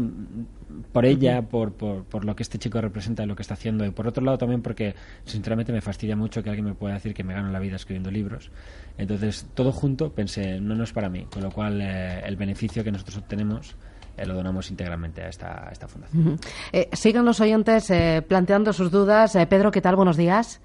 por 0.91 1.05
ella, 1.05 1.41
por, 1.41 1.73
por, 1.73 2.05
por, 2.05 2.23
lo 2.23 2.35
que 2.35 2.43
este 2.43 2.59
chico 2.59 2.79
representa, 2.79 3.25
lo 3.25 3.35
que 3.35 3.41
está 3.41 3.55
haciendo, 3.55 3.83
y 3.85 3.89
por 3.89 4.07
otro 4.07 4.23
lado 4.23 4.37
también 4.37 4.61
porque, 4.61 4.93
sinceramente, 5.25 5.73
me 5.73 5.81
fastidia 5.81 6.15
mucho 6.15 6.43
que 6.43 6.49
alguien 6.49 6.65
me 6.65 6.75
pueda 6.75 6.93
decir 6.93 7.13
que 7.13 7.23
me 7.23 7.33
gano 7.33 7.51
la 7.51 7.59
vida 7.59 7.75
escribiendo 7.75 8.11
libros. 8.11 8.51
Entonces, 8.97 9.47
todo 9.55 9.71
junto, 9.71 10.11
pensé, 10.13 10.61
no, 10.61 10.75
no 10.75 10.83
es 10.83 10.93
para 10.93 11.09
mí, 11.09 11.25
con 11.31 11.41
lo 11.41 11.51
cual 11.51 11.81
eh, 11.81 12.21
el 12.23 12.35
beneficio 12.35 12.83
que 12.83 12.91
nosotros 12.91 13.17
obtenemos 13.17 13.75
eh, 14.17 14.25
lo 14.25 14.33
donamos 14.33 14.69
íntegramente 14.69 15.21
a 15.21 15.29
esta, 15.29 15.69
esta 15.71 15.87
fundación. 15.87 16.37
Eh, 16.71 16.89
sigan 16.93 17.25
los 17.25 17.39
oyentes 17.39 17.89
eh, 17.89 18.21
planteando 18.27 18.73
sus 18.73 18.91
dudas. 18.91 19.37
Pedro, 19.49 19.71
¿qué 19.71 19.81
tal? 19.81 19.95
Buenos 19.95 20.17
días. 20.17 20.61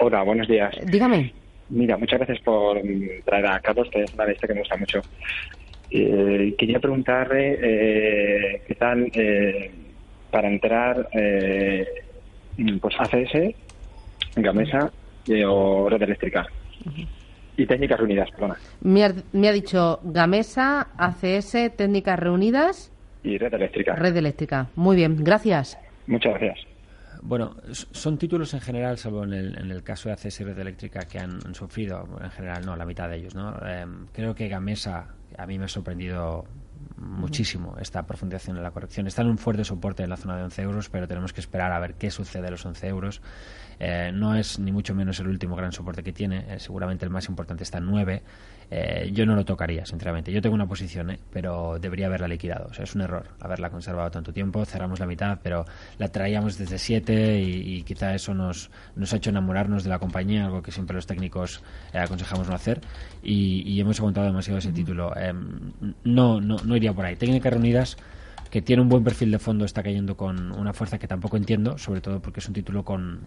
Hola, 0.00 0.22
buenos 0.22 0.48
días. 0.48 0.74
Dígame. 0.86 1.32
Mira, 1.70 1.96
muchas 1.96 2.18
gracias 2.18 2.40
por 2.40 2.80
traer 3.24 3.46
a 3.46 3.60
Carlos, 3.60 3.88
que 3.90 4.02
es 4.02 4.14
una 4.14 4.26
lista 4.26 4.46
que 4.46 4.54
me 4.54 4.60
gusta 4.60 4.76
mucho. 4.76 5.00
quería 5.90 6.80
preguntarle 6.80 8.62
qué 8.66 8.74
tal 8.74 9.10
para 10.30 10.48
entrar 10.48 11.08
pues 12.80 12.94
ACS, 12.98 13.54
Gamesa 14.36 14.90
o 15.46 15.88
Red 15.90 16.02
Eléctrica. 16.02 16.46
Y 17.58 17.66
técnicas 17.66 17.98
reunidas, 17.98 18.30
perdona. 18.30 18.56
Me 18.82 19.04
ha, 19.04 19.12
me 19.32 19.48
ha 19.48 19.52
dicho 19.52 19.98
Gamesa, 20.04 20.86
ACS, 20.96 21.76
técnicas 21.76 22.16
reunidas. 22.16 22.92
Y 23.24 23.36
red 23.36 23.52
eléctrica. 23.52 23.96
Red 23.96 24.16
eléctrica. 24.16 24.68
Muy 24.76 24.94
bien, 24.94 25.24
gracias. 25.24 25.76
Muchas 26.06 26.34
gracias. 26.34 26.58
Bueno, 27.20 27.56
son 27.72 28.16
títulos 28.16 28.54
en 28.54 28.60
general, 28.60 28.96
salvo 28.96 29.24
en 29.24 29.32
el, 29.32 29.58
en 29.58 29.72
el 29.72 29.82
caso 29.82 30.08
de 30.08 30.12
ACS 30.12 30.40
y 30.40 30.44
Red 30.44 30.58
Eléctrica, 30.60 31.00
que 31.00 31.18
han, 31.18 31.52
sufrido, 31.52 32.06
en 32.22 32.30
general 32.30 32.64
no, 32.64 32.76
la 32.76 32.86
mitad 32.86 33.08
de 33.08 33.16
ellos. 33.16 33.34
¿no? 33.34 33.54
Em, 33.66 34.06
creo 34.12 34.36
que 34.36 34.46
Gamesa 34.46 35.08
a 35.36 35.44
mí 35.44 35.58
me 35.58 35.64
ha 35.64 35.68
sorprendido 35.68 36.44
muchísimo 36.96 37.76
esta 37.80 38.04
profundización 38.04 38.56
en 38.56 38.62
la 38.62 38.70
corrección. 38.70 39.08
Está 39.08 39.22
en 39.22 39.30
un 39.30 39.38
fuerte 39.38 39.64
soporte 39.64 40.04
en 40.04 40.10
la 40.10 40.16
zona 40.16 40.36
de 40.36 40.44
11 40.44 40.62
euros, 40.62 40.88
pero 40.90 41.08
tenemos 41.08 41.32
que 41.32 41.40
esperar 41.40 41.72
a 41.72 41.80
ver 41.80 41.94
qué 41.94 42.10
sucede 42.10 42.46
a 42.46 42.50
los 42.50 42.64
11 42.64 42.86
euros. 42.86 43.20
Eh, 43.80 44.10
no 44.12 44.34
es 44.34 44.58
ni 44.58 44.72
mucho 44.72 44.94
menos 44.94 45.20
el 45.20 45.28
último 45.28 45.54
gran 45.54 45.72
soporte 45.72 46.02
que 46.02 46.12
tiene, 46.12 46.44
eh, 46.48 46.58
seguramente 46.58 47.04
el 47.04 47.10
más 47.10 47.28
importante 47.28 47.62
está 47.62 47.78
en 47.78 47.86
9. 47.86 48.22
Eh, 48.70 49.10
yo 49.14 49.24
no 49.24 49.34
lo 49.34 49.44
tocaría, 49.44 49.86
sinceramente. 49.86 50.30
Yo 50.30 50.42
tengo 50.42 50.54
una 50.54 50.66
posición, 50.66 51.16
pero 51.32 51.78
debería 51.78 52.06
haberla 52.06 52.28
liquidado. 52.28 52.68
O 52.70 52.74
sea, 52.74 52.84
es 52.84 52.94
un 52.94 53.00
error 53.00 53.26
haberla 53.40 53.70
conservado 53.70 54.10
tanto 54.10 54.32
tiempo. 54.32 54.64
Cerramos 54.66 55.00
la 55.00 55.06
mitad, 55.06 55.38
pero 55.42 55.64
la 55.96 56.08
traíamos 56.08 56.58
desde 56.58 56.78
7 56.78 57.40
y, 57.40 57.82
quizá 57.82 58.14
eso 58.14 58.34
nos, 58.34 58.70
nos 58.94 59.12
ha 59.12 59.16
hecho 59.16 59.30
enamorarnos 59.30 59.84
de 59.84 59.90
la 59.90 59.98
compañía, 59.98 60.44
algo 60.44 60.60
que 60.60 60.70
siempre 60.70 60.94
los 60.94 61.06
técnicos 61.06 61.62
aconsejamos 61.94 62.48
no 62.48 62.54
hacer. 62.54 62.80
Y, 63.22 63.80
hemos 63.80 64.00
aguantado 64.00 64.26
demasiado 64.26 64.58
ese 64.58 64.72
título. 64.72 65.14
no, 66.04 66.40
no, 66.40 66.56
no 66.62 66.76
iría 66.76 66.92
por 66.92 67.06
ahí. 67.06 67.16
Técnicas 67.16 67.52
reunidas 67.52 67.96
que 68.50 68.62
tiene 68.62 68.82
un 68.82 68.88
buen 68.88 69.04
perfil 69.04 69.30
de 69.30 69.38
fondo 69.38 69.64
está 69.64 69.82
cayendo 69.82 70.16
con 70.16 70.52
una 70.52 70.72
fuerza 70.72 70.98
que 70.98 71.06
tampoco 71.06 71.36
entiendo, 71.36 71.78
sobre 71.78 72.00
todo 72.00 72.20
porque 72.20 72.40
es 72.40 72.48
un 72.48 72.54
título 72.54 72.84
con 72.84 73.20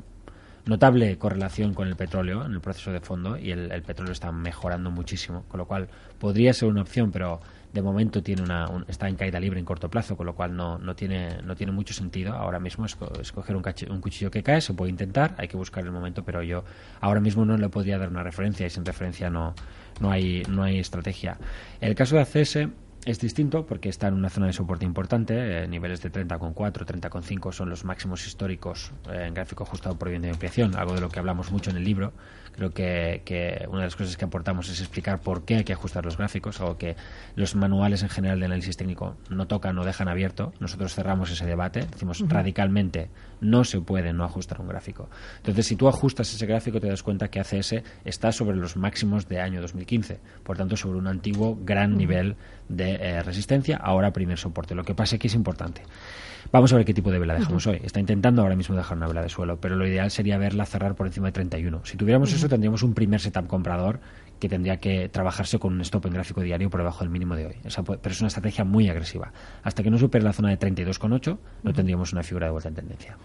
notable 0.66 1.18
correlación 1.18 1.74
con 1.74 1.88
el 1.88 1.96
petróleo 1.96 2.46
en 2.46 2.54
el 2.54 2.62
proceso 2.62 2.92
de 2.92 3.00
fondo 3.00 3.38
y 3.38 3.52
el, 3.52 3.82
petróleo 3.84 4.14
está 4.14 4.32
mejorando 4.32 4.92
muchísimo, 4.92 5.44
con 5.48 5.58
lo 5.58 5.66
cual 5.66 5.88
podría 6.20 6.54
ser 6.54 6.70
una 6.70 6.82
opción, 6.82 7.12
pero 7.12 7.40
de 7.74 7.82
momento 7.82 8.22
tiene 8.22 8.42
una, 8.42 8.70
está 8.88 9.08
en 9.08 9.16
caída 9.16 9.40
libre 9.40 9.60
en 9.60 9.66
corto 9.66 9.90
plazo, 9.90 10.18
con 10.18 10.26
lo 10.26 10.36
cual 10.36 10.56
no, 10.56 10.78
no, 10.78 10.96
tiene, 10.96 11.42
no 11.44 11.56
tiene 11.56 11.72
mucho 11.72 11.94
sentido 11.94 12.34
ahora 12.34 12.60
mismo 12.60 12.86
escoger 12.86 13.56
un, 13.56 13.64
un, 13.90 14.02
cuchillo 14.02 14.30
que 14.30 14.44
cae, 14.44 14.62
se 14.62 14.74
puede 14.74 14.92
intentar, 14.92 15.36
hay 15.38 15.48
que 15.48 15.58
buscar 15.58 15.84
el 15.84 15.92
momento, 15.92 16.24
pero 16.24 16.44
yo 16.44 16.64
ahora 17.00 17.22
mismo 17.22 17.46
no 17.46 17.58
le 17.58 17.70
podría 17.70 17.98
dar 17.98 18.10
una 18.10 18.24
referencia 18.24 18.66
y 18.68 18.70
sin 18.70 18.86
referencia 18.86 19.30
no, 19.30 19.56
no, 20.00 20.12
hay, 20.12 20.44
no 20.50 20.64
hay 20.64 20.80
estrategia. 20.80 21.38
El 21.80 21.96
caso 21.96 22.16
de 22.16 22.22
ACS 22.22 22.58
es 23.06 23.20
distinto 23.20 23.66
porque 23.66 23.90
está 23.90 24.08
en 24.08 24.14
una 24.14 24.30
zona 24.30 24.48
de 24.48 24.54
soporte 24.54 24.86
importante, 24.86 25.64
eh, 25.64 25.68
niveles 25.68 26.02
de 26.02 26.12
30,4, 26.12 26.86
30,5 26.86 27.52
son 27.52 27.70
los 27.70 27.84
máximos 27.84 28.26
históricos 28.28 28.92
eh, 29.10 29.26
en 29.28 29.34
gráfico 29.34 29.64
ajustado 29.64 29.98
por 29.98 30.10
bien 30.10 30.22
de 30.22 30.30
ampliación, 30.30 30.76
algo 30.76 30.94
de 30.94 31.02
lo 31.02 31.10
que 31.10 31.20
hablamos 31.20 31.52
mucho 31.52 31.72
en 31.72 31.78
el 31.78 31.84
libro. 31.84 32.14
Creo 32.54 32.72
que, 32.72 33.22
que, 33.26 33.66
una 33.70 33.80
de 33.80 33.86
las 33.86 33.96
cosas 33.96 34.18
que 34.18 34.26
aportamos 34.26 34.70
es 34.70 34.80
explicar 34.80 35.20
por 35.20 35.46
qué 35.46 35.58
hay 35.58 35.64
que 35.64 35.74
ajustar 35.74 36.04
los 36.06 36.18
gráficos, 36.18 36.60
algo 36.60 36.78
que 36.78 36.96
los 37.36 37.56
manuales 37.56 38.04
en 38.04 38.10
general 38.10 38.40
de 38.40 38.46
análisis 38.46 38.78
técnico 38.78 39.16
no 39.30 39.48
tocan 39.48 39.78
o 39.78 39.86
dejan 39.86 40.08
abierto. 40.08 40.54
Nosotros 40.60 40.94
cerramos 40.94 41.32
ese 41.32 41.46
debate, 41.46 41.88
decimos 41.92 42.24
radicalmente 42.28 43.10
no 43.42 43.64
se 43.64 43.82
puede 43.82 44.14
no 44.14 44.24
ajustar 44.24 44.62
un 44.62 44.68
gráfico. 44.68 45.10
Entonces, 45.38 45.66
si 45.66 45.76
tú 45.76 45.88
ajustas 45.88 46.34
ese 46.34 46.46
gráfico, 46.46 46.80
te 46.80 46.88
das 46.88 47.04
cuenta 47.04 47.30
que 47.30 47.40
ACS 47.40 47.76
está 48.06 48.32
sobre 48.32 48.56
los 48.56 48.78
máximos 48.78 49.28
de 49.28 49.42
año 49.42 49.62
2015, 49.62 50.20
por 50.44 50.58
tanto, 50.58 50.78
sobre 50.78 51.00
un 51.00 51.08
antiguo 51.08 51.58
gran 51.62 51.98
nivel 51.98 52.36
de 52.70 52.94
eh, 52.94 53.24
resistencia, 53.24 53.78
ahora 53.78 54.12
primer 54.12 54.38
soporte. 54.38 54.76
Lo 54.76 54.84
que 54.84 54.94
pasa 54.94 55.18
que 55.18 55.28
es 55.28 55.36
importante. 55.36 55.82
Vamos 56.52 56.74
a 56.74 56.76
ver 56.76 56.86
qué 56.86 56.94
tipo 56.94 57.12
de 57.12 57.20
vela 57.20 57.36
dejamos 57.36 57.66
hoy. 57.68 57.80
Está 57.84 58.00
intentando 58.00 58.42
ahora 58.42 58.56
mismo 58.56 58.76
dejar 58.76 58.98
una 58.98 59.08
vela 59.08 59.22
de 59.22 59.30
suelo, 59.30 59.60
pero 59.60 59.76
lo 59.76 59.88
ideal 59.88 60.12
sería 60.12 60.38
verla 60.38 60.66
cerrar 60.66 60.96
por 60.96 61.08
encima 61.08 61.28
de 61.28 61.34
31. 61.34 61.86
Si 61.86 61.98
tuviéramos 61.98 62.34
eso, 62.42 62.50
tendríamos 62.50 62.82
un 62.82 62.94
primer 62.94 63.22
setup 63.22 63.46
comprador 63.46 64.00
que 64.42 64.50
tendría 64.50 64.78
que 64.78 65.08
trabajarse 65.08 65.60
con 65.60 65.74
un 65.74 65.82
stop 65.82 66.08
en 66.08 66.14
gráfico 66.14 66.42
diario 66.42 66.68
por 66.72 66.80
debajo 66.80 67.04
del 67.04 67.12
mínimo 67.12 67.36
de 67.36 67.46
hoy. 67.46 67.56
pero 68.02 68.12
es 68.12 68.20
una 68.22 68.28
estrategia 68.28 68.66
muy 68.66 68.90
agresiva. 68.90 69.32
Hasta 69.62 69.84
que 69.84 69.92
no 69.92 70.00
supere 70.00 70.24
la 70.24 70.34
zona 70.34 70.50
de 70.50 70.58
32,8 70.58 71.38
no 71.62 71.74
tendríamos 71.74 72.12
una 72.12 72.24
figura 72.24 72.48
de 72.48 72.52
vuelta 72.52 72.70
en 72.70 72.76
tendencia. 72.76 73.18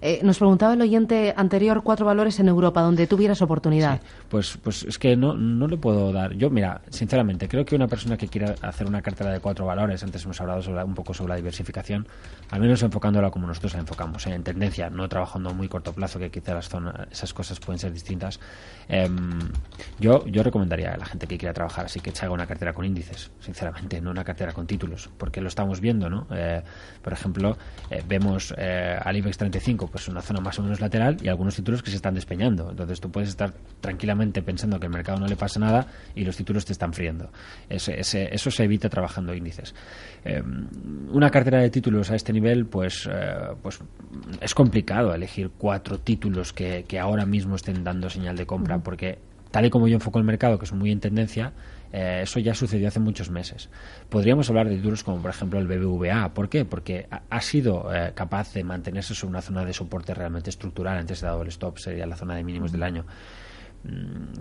Eh, 0.00 0.18
nos 0.24 0.38
preguntaba 0.38 0.74
el 0.74 0.82
oyente 0.82 1.32
anterior 1.36 1.82
cuatro 1.84 2.04
valores 2.04 2.40
en 2.40 2.48
Europa 2.48 2.82
donde 2.82 3.06
tuvieras 3.06 3.40
oportunidad. 3.40 4.00
pues, 4.28 4.58
pues 4.60 4.82
es 4.82 4.98
que 4.98 5.16
no, 5.16 5.36
no 5.36 5.68
le 5.68 5.76
puedo 5.76 6.12
dar. 6.12 6.34
Yo, 6.34 6.50
mira, 6.50 6.80
sinceramente, 6.90 7.46
creo 7.46 7.64
que 7.64 7.76
una 7.76 7.86
persona 7.86 8.16
que 8.16 8.26
quiera 8.26 8.56
hacer 8.60 8.88
una 8.88 9.00
cartera 9.00 9.30
de 9.30 9.38
cuatro 9.38 9.66
valores, 9.66 10.02
antes 10.02 10.24
hemos 10.24 10.40
hablado 10.40 10.84
un 10.84 10.94
poco 10.94 11.14
sobre 11.14 11.30
la 11.30 11.36
diversificación, 11.36 12.08
al 12.50 12.60
menos 12.60 12.82
enfocándola 12.82 13.30
como 13.30 13.46
nosotros 13.46 13.74
la 13.74 13.80
enfocamos, 13.80 14.26
en 14.26 14.42
tendencia, 14.42 14.90
no 14.90 15.08
trabajando 15.08 15.50
a 15.50 15.52
muy 15.52 15.68
corto 15.68 15.92
plazo, 15.92 16.18
que 16.18 16.32
quizá 16.32 16.52
las 16.52 16.68
zonas, 16.68 17.06
esas 17.12 17.32
cosas 17.32 17.60
pueden 17.60 17.78
ser 17.78 17.92
distintas. 17.92 18.40
Em, 18.88 19.38
yo, 20.00 20.26
yo 20.26 20.42
recomiendo 20.42 20.63
recomendaría 20.64 20.94
a 20.94 20.96
la 20.96 21.04
gente 21.04 21.26
que 21.26 21.36
quiera 21.38 21.52
trabajar 21.52 21.86
así 21.86 22.00
que 22.00 22.10
se 22.10 22.24
haga 22.24 22.34
una 22.34 22.46
cartera 22.46 22.72
con 22.72 22.84
índices, 22.84 23.30
sinceramente, 23.40 24.00
no 24.00 24.10
una 24.10 24.24
cartera 24.24 24.52
con 24.52 24.66
títulos, 24.66 25.10
porque 25.18 25.40
lo 25.40 25.48
estamos 25.48 25.80
viendo, 25.80 26.08
¿no? 26.08 26.26
Eh, 26.30 26.62
por 27.02 27.12
ejemplo, 27.12 27.56
eh, 27.90 28.02
vemos 28.06 28.54
eh, 28.56 28.96
al 29.00 29.16
IBEX 29.16 29.38
35, 29.38 29.88
pues 29.88 30.08
una 30.08 30.22
zona 30.22 30.40
más 30.40 30.58
o 30.58 30.62
menos 30.62 30.80
lateral 30.80 31.16
y 31.22 31.28
algunos 31.28 31.54
títulos 31.54 31.82
que 31.82 31.90
se 31.90 31.96
están 31.96 32.14
despeñando. 32.14 32.70
Entonces 32.70 33.00
tú 33.00 33.10
puedes 33.10 33.28
estar 33.28 33.52
tranquilamente 33.80 34.42
pensando 34.42 34.78
que 34.80 34.86
el 34.86 34.92
mercado 34.92 35.18
no 35.18 35.26
le 35.26 35.36
pasa 35.36 35.60
nada 35.60 35.86
y 36.14 36.24
los 36.24 36.36
títulos 36.36 36.64
te 36.64 36.72
están 36.72 36.92
friendo. 36.92 37.30
eso 37.68 38.50
se 38.50 38.64
evita 38.64 38.88
trabajando 38.88 39.34
índices. 39.34 39.74
una 41.10 41.30
cartera 41.30 41.60
de 41.60 41.70
títulos 41.70 42.10
a 42.10 42.14
este 42.14 42.32
nivel, 42.32 42.66
pues, 42.66 43.08
pues 43.62 43.80
es 44.40 44.54
complicado 44.54 45.14
elegir 45.14 45.50
cuatro 45.58 45.98
títulos 45.98 46.52
que, 46.52 46.84
que 46.88 46.98
ahora 46.98 47.26
mismo 47.26 47.56
estén 47.56 47.84
dando 47.84 48.08
señal 48.08 48.36
de 48.36 48.46
compra, 48.46 48.78
porque 48.78 49.18
tal 49.54 49.66
y 49.66 49.70
como 49.70 49.86
yo 49.86 49.94
enfoco 49.94 50.18
el 50.18 50.24
mercado, 50.24 50.58
que 50.58 50.64
es 50.64 50.72
muy 50.72 50.90
en 50.90 50.98
tendencia, 50.98 51.52
eh, 51.92 52.22
eso 52.24 52.40
ya 52.40 52.54
sucedió 52.54 52.88
hace 52.88 52.98
muchos 52.98 53.30
meses. 53.30 53.70
Podríamos 54.08 54.50
hablar 54.50 54.68
de 54.68 54.74
títulos 54.74 55.04
como, 55.04 55.22
por 55.22 55.30
ejemplo, 55.30 55.60
el 55.60 55.68
BBVA. 55.68 56.34
¿Por 56.34 56.48
qué? 56.48 56.64
Porque 56.64 57.06
ha, 57.08 57.40
sido 57.40 57.88
eh, 57.94 58.10
capaz 58.16 58.52
de 58.52 58.64
mantenerse 58.64 59.14
sobre 59.14 59.30
una 59.30 59.42
zona 59.42 59.64
de 59.64 59.72
soporte 59.72 60.12
realmente 60.12 60.50
estructural. 60.50 60.98
Antes 60.98 61.20
de 61.20 61.28
dado 61.28 61.42
el 61.42 61.48
stop, 61.50 61.78
sería 61.78 62.04
la 62.04 62.16
zona 62.16 62.34
de 62.34 62.42
mínimos 62.42 62.72
del 62.72 62.82
año 62.82 63.06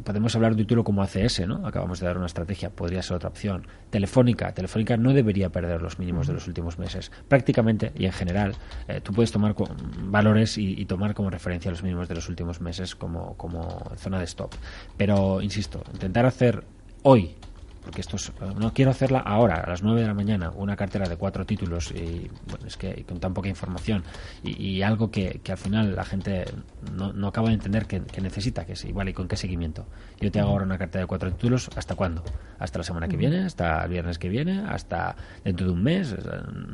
podemos 0.04 0.36
hablar 0.36 0.52
de 0.56 0.62
un 0.62 0.68
título 0.68 0.84
como 0.84 1.04
ACS, 1.04 1.46
¿no? 1.48 1.68
Acabamos 1.68 2.00
de 2.00 2.06
dar 2.06 2.18
una 2.18 2.28
estrategia, 2.28 2.70
podría 2.70 3.02
ser 3.02 3.18
otra 3.18 3.30
opción. 3.30 3.68
Telefónica, 3.90 4.54
Telefónica 4.54 4.96
no 4.96 5.14
debería 5.14 5.50
perder 5.50 5.82
los 5.82 6.00
mínimos 6.00 6.28
de 6.28 6.34
los 6.34 6.48
últimos 6.48 6.80
meses. 6.80 7.12
Prácticamente 7.28 7.92
y 7.96 8.06
en 8.06 8.14
general, 8.14 8.56
eh, 8.88 9.02
tú 9.02 9.12
puedes 9.12 9.32
tomar 9.32 9.56
valores 10.04 10.58
y, 10.58 10.84
tomar 10.86 11.14
como 11.14 11.30
referencia 11.30 11.72
los 11.72 11.84
mínimos 11.84 12.08
de 12.08 12.16
los 12.16 12.30
últimos 12.30 12.62
meses 12.62 12.96
como, 12.96 13.36
como 13.36 13.92
zona 13.98 14.20
de 14.20 14.26
stop. 14.26 14.54
Pero, 14.98 15.42
insisto, 15.42 15.84
intentar 15.94 16.26
hacer 16.26 16.64
hoy 17.04 17.36
porque 17.84 18.02
esto 18.02 18.18
no 18.56 18.74
quiero 18.74 18.92
hacerla 18.92 19.20
ahora, 19.20 19.56
a 19.56 19.70
las 19.70 19.84
9 19.84 20.02
de 20.02 20.08
la 20.08 20.14
mañana, 20.14 20.52
una 20.56 20.76
cartera 20.76 21.08
de 21.08 21.18
cuatro 21.18 21.46
títulos 21.46 21.92
y 21.92 22.30
bueno, 22.48 22.66
es 22.66 22.78
que 22.78 23.04
con 23.04 23.20
tan 23.20 23.34
poca 23.34 23.50
información 23.50 24.04
y, 24.44 24.82
algo 24.82 25.12
que, 25.12 25.40
que, 25.44 25.52
al 25.52 25.58
final 25.58 25.96
la 25.96 26.06
gente 26.06 26.46
no, 26.94 27.14
no 27.14 27.28
acaba 27.28 27.50
de 27.50 27.56
entender 27.56 27.86
que, 27.86 28.02
necesita, 28.22 28.66
que 28.66 28.74
es 28.74 28.86
igual 28.86 29.10
y 29.10 29.14
con 29.14 29.28
qué 29.28 29.36
seguimiento. 29.36 29.86
Yo 30.20 30.32
te 30.32 30.40
hago 30.40 30.52
ahora 30.52 30.66
una 30.66 30.78
cartera 30.78 31.02
de 31.02 31.08
cuatro 31.08 31.32
títulos, 31.32 31.70
¿hasta 31.76 31.96
cuándo? 31.96 32.24
¿Hasta 32.60 32.80
la 32.80 32.84
semana 32.84 33.08
que 33.08 33.18
viene? 33.18 33.46
¿Hasta 33.46 33.84
el 33.84 33.92
viernes 33.92 34.18
que 34.18 34.30
viene? 34.30 34.64
¿Hasta 34.68 35.16
dentro 35.44 35.68
de 35.68 35.74
un 35.74 35.84
mes? 35.84 36.16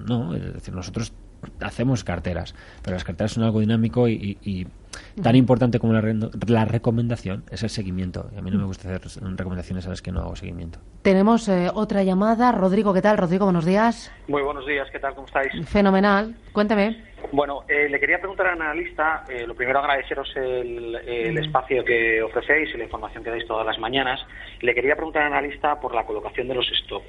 No, 0.08 0.36
es 0.36 0.54
decir, 0.54 0.74
nosotros 0.74 1.14
hacemos 1.62 2.04
carteras, 2.04 2.56
pero 2.82 2.96
las 2.96 3.04
carteras 3.04 3.32
son 3.32 3.44
algo 3.44 3.60
dinámico 3.60 4.08
y, 4.08 4.68
tan 5.22 5.36
importante 5.36 5.80
como 5.80 5.94
la, 5.94 6.02
la, 6.48 6.66
recomendación 6.66 7.44
es 7.52 7.64
el 7.64 7.70
seguimiento. 7.70 8.30
Y 8.34 8.38
a 8.38 8.42
mí 8.42 8.52
no 8.52 8.58
me 8.58 8.66
gusta 8.66 8.94
hacer 8.94 9.22
recomendaciones 9.36 9.86
a 9.86 9.90
las 9.90 10.02
que 10.02 10.12
no 10.12 10.22
hago 10.22 10.36
seguimiento. 10.36 10.80
Tenemos 11.02 11.48
eh, 11.50 11.70
otra 11.74 12.04
llamada. 12.04 12.52
Rodrigo, 12.52 12.94
¿qué 12.94 13.02
tal? 13.02 13.18
Rodrigo, 13.18 13.46
buenos 13.46 13.66
días. 13.66 14.12
Muy 14.28 14.42
buenos 14.42 14.66
días, 14.66 14.88
¿qué 14.92 15.00
tal? 15.00 15.16
¿Cómo 15.16 15.28
estáis? 15.28 15.52
Fenomenal. 15.68 16.36
Cuéntame. 16.52 17.09
Bueno, 17.32 17.64
eh, 17.68 17.88
le 17.90 18.00
quería 18.00 18.20
preguntar 18.20 18.48
al 18.48 18.62
analista, 18.62 19.24
eh, 19.30 19.46
lo 19.46 19.56
primero 19.56 19.80
agradeceros 19.80 20.36
el, 20.36 20.96
el 20.96 21.38
espacio 21.38 21.84
que 21.84 22.22
ofrecéis 22.22 22.74
y 22.74 22.78
la 22.78 22.86
información 22.86 23.24
que 23.24 23.30
dais 23.30 23.46
todas 23.46 23.66
las 23.66 23.78
mañanas. 23.80 24.20
Le 24.62 24.74
quería 24.74 24.96
preguntar 24.96 25.24
al 25.24 25.34
analista 25.34 25.80
por 25.80 25.94
la 25.94 26.06
colocación 26.06 26.48
de 26.48 26.56
los 26.56 26.70
stop. 26.72 27.04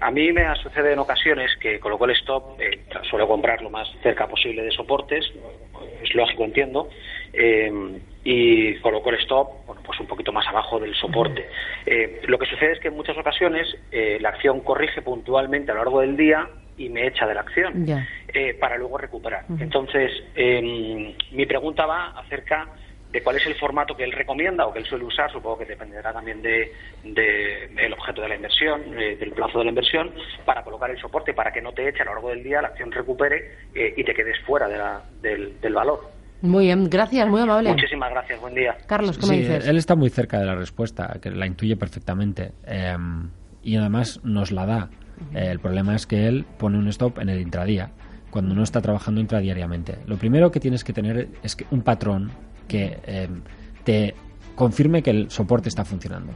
a 0.00 0.10
mí 0.10 0.32
me 0.32 0.54
sucede 0.56 0.92
en 0.92 0.98
ocasiones 0.98 1.50
que 1.60 1.80
coloco 1.80 2.04
el 2.04 2.12
stop, 2.12 2.58
suelo 3.08 3.26
comprar 3.26 3.62
lo 3.62 3.70
más 3.70 3.88
cerca 4.02 4.26
posible 4.26 4.62
de 4.62 4.70
soportes, 4.70 5.24
es 6.02 6.14
lógico, 6.14 6.44
entiendo, 6.44 6.88
y 8.24 8.74
coloco 8.80 9.10
el 9.10 9.16
stop 9.20 9.66
bueno, 9.66 9.82
pues 9.84 10.00
un 10.00 10.06
poquito 10.06 10.32
más 10.32 10.46
abajo 10.46 10.78
del 10.78 10.94
soporte. 10.94 11.46
Eh, 11.86 12.22
lo 12.26 12.38
que 12.38 12.46
sucede 12.46 12.72
es 12.72 12.80
que 12.80 12.88
en 12.88 12.96
muchas 12.96 13.16
ocasiones 13.16 13.66
eh, 13.92 14.18
la 14.20 14.30
acción 14.30 14.60
corrige 14.60 15.02
puntualmente 15.02 15.70
a 15.70 15.74
lo 15.74 15.84
largo 15.84 16.00
del 16.00 16.16
día 16.16 16.48
y 16.78 16.88
me 16.88 17.06
echa 17.06 17.26
de 17.26 17.34
la 17.34 17.40
acción 17.40 17.84
eh, 18.32 18.54
para 18.54 18.78
luego 18.78 18.96
recuperar. 18.98 19.44
Entonces, 19.58 20.10
em, 20.34 21.14
mi 21.32 21.46
pregunta 21.46 21.84
va 21.86 22.18
acerca 22.18 22.68
de 23.12 23.22
cuál 23.22 23.36
es 23.36 23.46
el 23.46 23.54
formato 23.54 23.96
que 23.96 24.04
él 24.04 24.12
recomienda 24.12 24.66
o 24.66 24.72
que 24.72 24.80
él 24.80 24.84
suele 24.84 25.04
usar, 25.04 25.30
supongo 25.32 25.58
que 25.58 25.64
dependerá 25.64 26.12
también 26.12 26.42
del 26.42 26.70
de, 27.04 27.92
objeto 27.92 28.20
de 28.20 28.28
la 28.28 28.36
inversión, 28.36 28.90
del 28.90 29.32
plazo 29.32 29.58
de 29.58 29.64
la 29.64 29.70
inversión, 29.70 30.12
para 30.44 30.62
colocar 30.62 30.90
el 30.90 30.98
soporte, 30.98 31.32
para 31.32 31.50
que 31.50 31.62
no 31.62 31.72
te 31.72 31.88
eche 31.88 32.02
a 32.02 32.04
lo 32.04 32.12
largo 32.12 32.28
del 32.30 32.42
día, 32.42 32.60
la 32.60 32.68
acción 32.68 32.92
recupere 32.92 33.56
y 33.74 34.04
te 34.04 34.14
quedes 34.14 34.38
fuera 34.44 34.68
del 35.22 35.74
valor. 35.74 36.18
Muy 36.40 36.66
bien, 36.66 36.88
gracias, 36.88 37.28
muy 37.28 37.40
amable. 37.40 37.70
Muchísimas 37.70 38.10
gracias, 38.10 38.40
buen 38.40 38.54
día. 38.54 38.76
Carlos, 38.86 39.18
¿cómo 39.18 39.32
dices? 39.32 39.66
Él 39.66 39.76
está 39.76 39.96
muy 39.96 40.08
cerca 40.08 40.38
de 40.38 40.46
la 40.46 40.54
respuesta, 40.54 41.18
que 41.20 41.30
la 41.30 41.46
intuye 41.46 41.76
perfectamente. 41.76 42.52
Em, 42.64 43.30
y 43.62 43.76
además 43.76 44.20
nos 44.22 44.52
la 44.52 44.66
da. 44.66 44.90
Eh, 45.34 45.48
el 45.50 45.58
problema 45.58 45.94
es 45.94 46.06
que 46.06 46.26
él 46.26 46.46
pone 46.58 46.78
un 46.78 46.88
stop 46.88 47.18
en 47.18 47.28
el 47.28 47.40
intradía, 47.40 47.90
cuando 48.30 48.54
no 48.54 48.62
está 48.62 48.80
trabajando 48.80 49.20
intradiariamente. 49.20 49.98
Lo 50.06 50.16
primero 50.16 50.50
que 50.50 50.60
tienes 50.60 50.84
que 50.84 50.92
tener 50.92 51.28
es 51.42 51.56
que 51.56 51.66
un 51.70 51.82
patrón 51.82 52.30
que 52.66 52.98
em, 53.06 53.42
te 53.84 54.14
confirme 54.54 55.02
que 55.02 55.10
el 55.10 55.30
soporte 55.30 55.68
está 55.68 55.84
funcionando. 55.84 56.32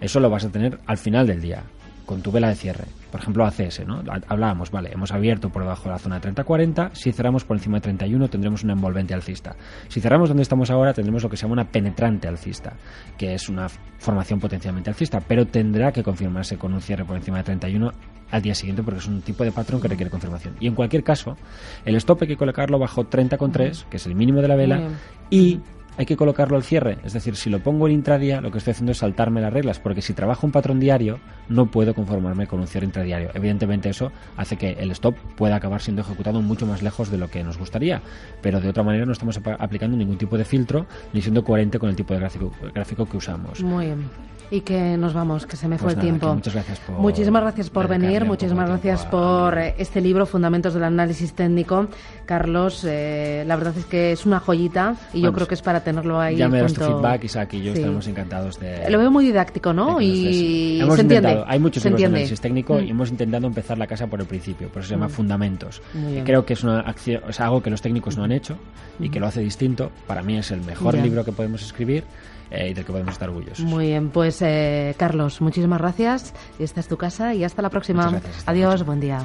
Eso 0.00 0.20
lo 0.20 0.30
vas 0.30 0.44
a 0.44 0.50
tener 0.50 0.78
al 0.86 0.98
final 0.98 1.26
del 1.26 1.40
día 1.40 1.62
con 2.08 2.22
tu 2.22 2.32
vela 2.32 2.48
de 2.48 2.54
cierre. 2.54 2.84
Por 3.10 3.20
ejemplo, 3.20 3.44
ACS, 3.44 3.86
¿no? 3.86 4.02
Hablábamos, 4.28 4.70
vale, 4.70 4.90
hemos 4.92 5.12
abierto 5.12 5.50
por 5.50 5.62
debajo 5.62 5.84
de 5.84 5.90
la 5.90 5.98
zona 5.98 6.18
de 6.18 6.32
30-40, 6.32 6.90
si 6.94 7.12
cerramos 7.12 7.44
por 7.44 7.56
encima 7.58 7.76
de 7.76 7.82
31 7.82 8.28
tendremos 8.28 8.64
una 8.64 8.72
envolvente 8.72 9.12
alcista. 9.12 9.56
Si 9.88 10.00
cerramos 10.00 10.30
donde 10.30 10.42
estamos 10.42 10.70
ahora 10.70 10.94
tendremos 10.94 11.22
lo 11.22 11.28
que 11.28 11.36
se 11.36 11.42
llama 11.42 11.52
una 11.52 11.70
penetrante 11.70 12.26
alcista, 12.26 12.72
que 13.18 13.34
es 13.34 13.50
una 13.50 13.68
formación 13.98 14.40
potencialmente 14.40 14.88
alcista, 14.88 15.20
pero 15.20 15.46
tendrá 15.46 15.92
que 15.92 16.02
confirmarse 16.02 16.56
con 16.56 16.72
un 16.72 16.80
cierre 16.80 17.04
por 17.04 17.16
encima 17.16 17.38
de 17.38 17.44
31 17.44 17.92
al 18.30 18.42
día 18.42 18.54
siguiente 18.54 18.82
porque 18.82 19.00
es 19.00 19.06
un 19.06 19.22
tipo 19.22 19.44
de 19.44 19.52
patrón 19.52 19.80
que 19.80 19.88
requiere 19.88 20.10
confirmación. 20.10 20.54
Y 20.60 20.66
en 20.66 20.74
cualquier 20.74 21.02
caso, 21.02 21.36
el 21.84 21.94
stop 21.96 22.22
hay 22.22 22.28
que 22.28 22.36
colocarlo 22.36 22.78
bajo 22.78 23.04
30,3, 23.04 23.84
que 23.84 23.96
es 23.96 24.06
el 24.06 24.14
mínimo 24.14 24.40
de 24.42 24.48
la 24.48 24.56
vela, 24.56 24.88
y 25.30 25.60
hay 25.98 26.06
que 26.06 26.16
colocarlo 26.16 26.56
al 26.56 26.62
cierre. 26.62 26.98
Es 27.04 27.12
decir, 27.12 27.34
si 27.34 27.50
lo 27.50 27.58
pongo 27.58 27.88
en 27.88 27.94
intradía, 27.94 28.40
lo 28.40 28.52
que 28.52 28.58
estoy 28.58 28.70
haciendo 28.70 28.92
es 28.92 28.98
saltarme 28.98 29.40
las 29.40 29.52
reglas, 29.52 29.80
porque 29.80 30.00
si 30.00 30.14
trabajo 30.14 30.46
un 30.46 30.52
patrón 30.52 30.78
diario, 30.78 31.18
no 31.48 31.66
puedo 31.66 31.92
conformarme 31.92 32.46
con 32.46 32.60
un 32.60 32.68
cierre 32.68 32.86
intradiario. 32.86 33.30
Evidentemente 33.34 33.88
eso 33.88 34.12
hace 34.36 34.56
que 34.56 34.70
el 34.78 34.92
stop 34.92 35.16
pueda 35.36 35.56
acabar 35.56 35.82
siendo 35.82 36.02
ejecutado 36.02 36.40
mucho 36.40 36.66
más 36.66 36.82
lejos 36.82 37.10
de 37.10 37.18
lo 37.18 37.28
que 37.28 37.42
nos 37.42 37.58
gustaría, 37.58 38.00
pero 38.40 38.60
de 38.60 38.68
otra 38.68 38.84
manera 38.84 39.06
no 39.06 39.12
estamos 39.12 39.40
aplicando 39.58 39.96
ningún 39.96 40.18
tipo 40.18 40.38
de 40.38 40.44
filtro 40.44 40.86
ni 41.12 41.20
siendo 41.20 41.42
coherente 41.42 41.80
con 41.80 41.90
el 41.90 41.96
tipo 41.96 42.14
de 42.14 42.20
gráfico, 42.20 42.52
gráfico 42.72 43.04
que 43.04 43.16
usamos. 43.16 43.60
Muy 43.60 43.86
bien 43.86 44.08
y 44.50 44.62
que 44.62 44.96
nos 44.96 45.12
vamos, 45.12 45.46
que 45.46 45.56
se 45.56 45.68
me 45.68 45.76
fue 45.76 45.86
pues 45.86 45.94
el 45.96 46.00
tiempo. 46.00 46.34
Muchas 46.34 46.54
gracias 46.54 46.80
por 46.80 46.96
Muchísimas 46.96 47.42
gracias 47.42 47.70
por 47.70 47.88
venir, 47.88 48.24
muchísimas 48.24 48.68
gracias 48.68 49.04
por 49.06 49.58
eh, 49.58 49.74
este 49.78 50.00
libro, 50.00 50.26
Fundamentos 50.26 50.74
del 50.74 50.84
Análisis 50.84 51.34
Técnico. 51.34 51.88
Carlos, 52.24 52.84
eh, 52.88 53.44
la 53.46 53.56
verdad 53.56 53.76
es 53.76 53.84
que 53.84 54.12
es 54.12 54.26
una 54.26 54.40
joyita 54.40 54.96
y 55.12 55.20
yo 55.20 55.32
creo 55.32 55.46
que 55.46 55.54
es 55.54 55.62
para 55.62 55.80
tenerlo 55.88 56.20
ahí. 56.20 56.36
Ya 56.36 56.48
me 56.48 56.60
das 56.60 56.74
tu 56.74 56.80
feedback, 56.80 57.24
Isaac, 57.24 57.54
y 57.54 57.62
yo 57.62 57.72
estamos 57.72 58.06
encantados 58.06 58.58
de. 58.60 58.90
Lo 58.90 58.98
veo 58.98 59.10
muy 59.10 59.24
didáctico, 59.24 59.72
¿no? 59.72 60.00
Y 60.00 60.80
hemos 60.80 60.96
se 60.96 61.02
entiende. 61.02 61.44
Hay 61.46 61.58
muchos 61.58 61.84
libros 61.84 62.00
de 62.00 62.06
análisis 62.06 62.40
técnico 62.40 62.78
y 62.80 62.86
mm. 62.86 62.90
hemos 62.90 63.10
intentado 63.10 63.46
empezar 63.46 63.78
la 63.78 63.86
casa 63.86 64.06
por 64.06 64.20
el 64.20 64.26
principio, 64.26 64.68
por 64.68 64.80
eso 64.80 64.88
se 64.88 64.94
llama 64.94 65.08
mm. 65.08 65.10
Fundamentos. 65.10 65.82
Creo 66.24 66.44
que 66.44 66.52
es 66.52 66.62
una 66.62 66.80
acción, 66.80 67.22
es 67.28 67.40
algo 67.40 67.62
que 67.62 67.70
los 67.70 67.80
técnicos 67.80 68.16
no 68.16 68.24
han 68.24 68.32
hecho 68.32 68.56
y 68.98 69.08
que 69.08 69.20
lo 69.20 69.26
hace 69.26 69.40
distinto. 69.40 69.90
Para 70.06 70.22
mí 70.22 70.36
es 70.36 70.50
el 70.50 70.60
mejor 70.60 70.94
libro 70.94 71.24
que 71.24 71.32
podemos 71.32 71.62
escribir 71.62 72.04
eh, 72.50 72.70
y 72.70 72.74
del 72.74 72.84
que 72.84 72.92
podemos 72.92 73.12
estar 73.12 73.28
orgullosos. 73.28 73.64
Muy 73.64 73.86
bien, 73.88 74.10
pues 74.10 74.42
eh, 74.42 74.94
Carlos, 74.98 75.40
muchísimas 75.40 75.80
gracias. 75.80 76.34
Esta 76.58 76.80
es 76.80 76.88
tu 76.88 76.96
casa 76.96 77.34
y 77.34 77.44
hasta 77.44 77.62
la 77.62 77.70
próxima. 77.70 78.20
Adiós, 78.46 78.84
buen 78.84 79.00
día. 79.00 79.20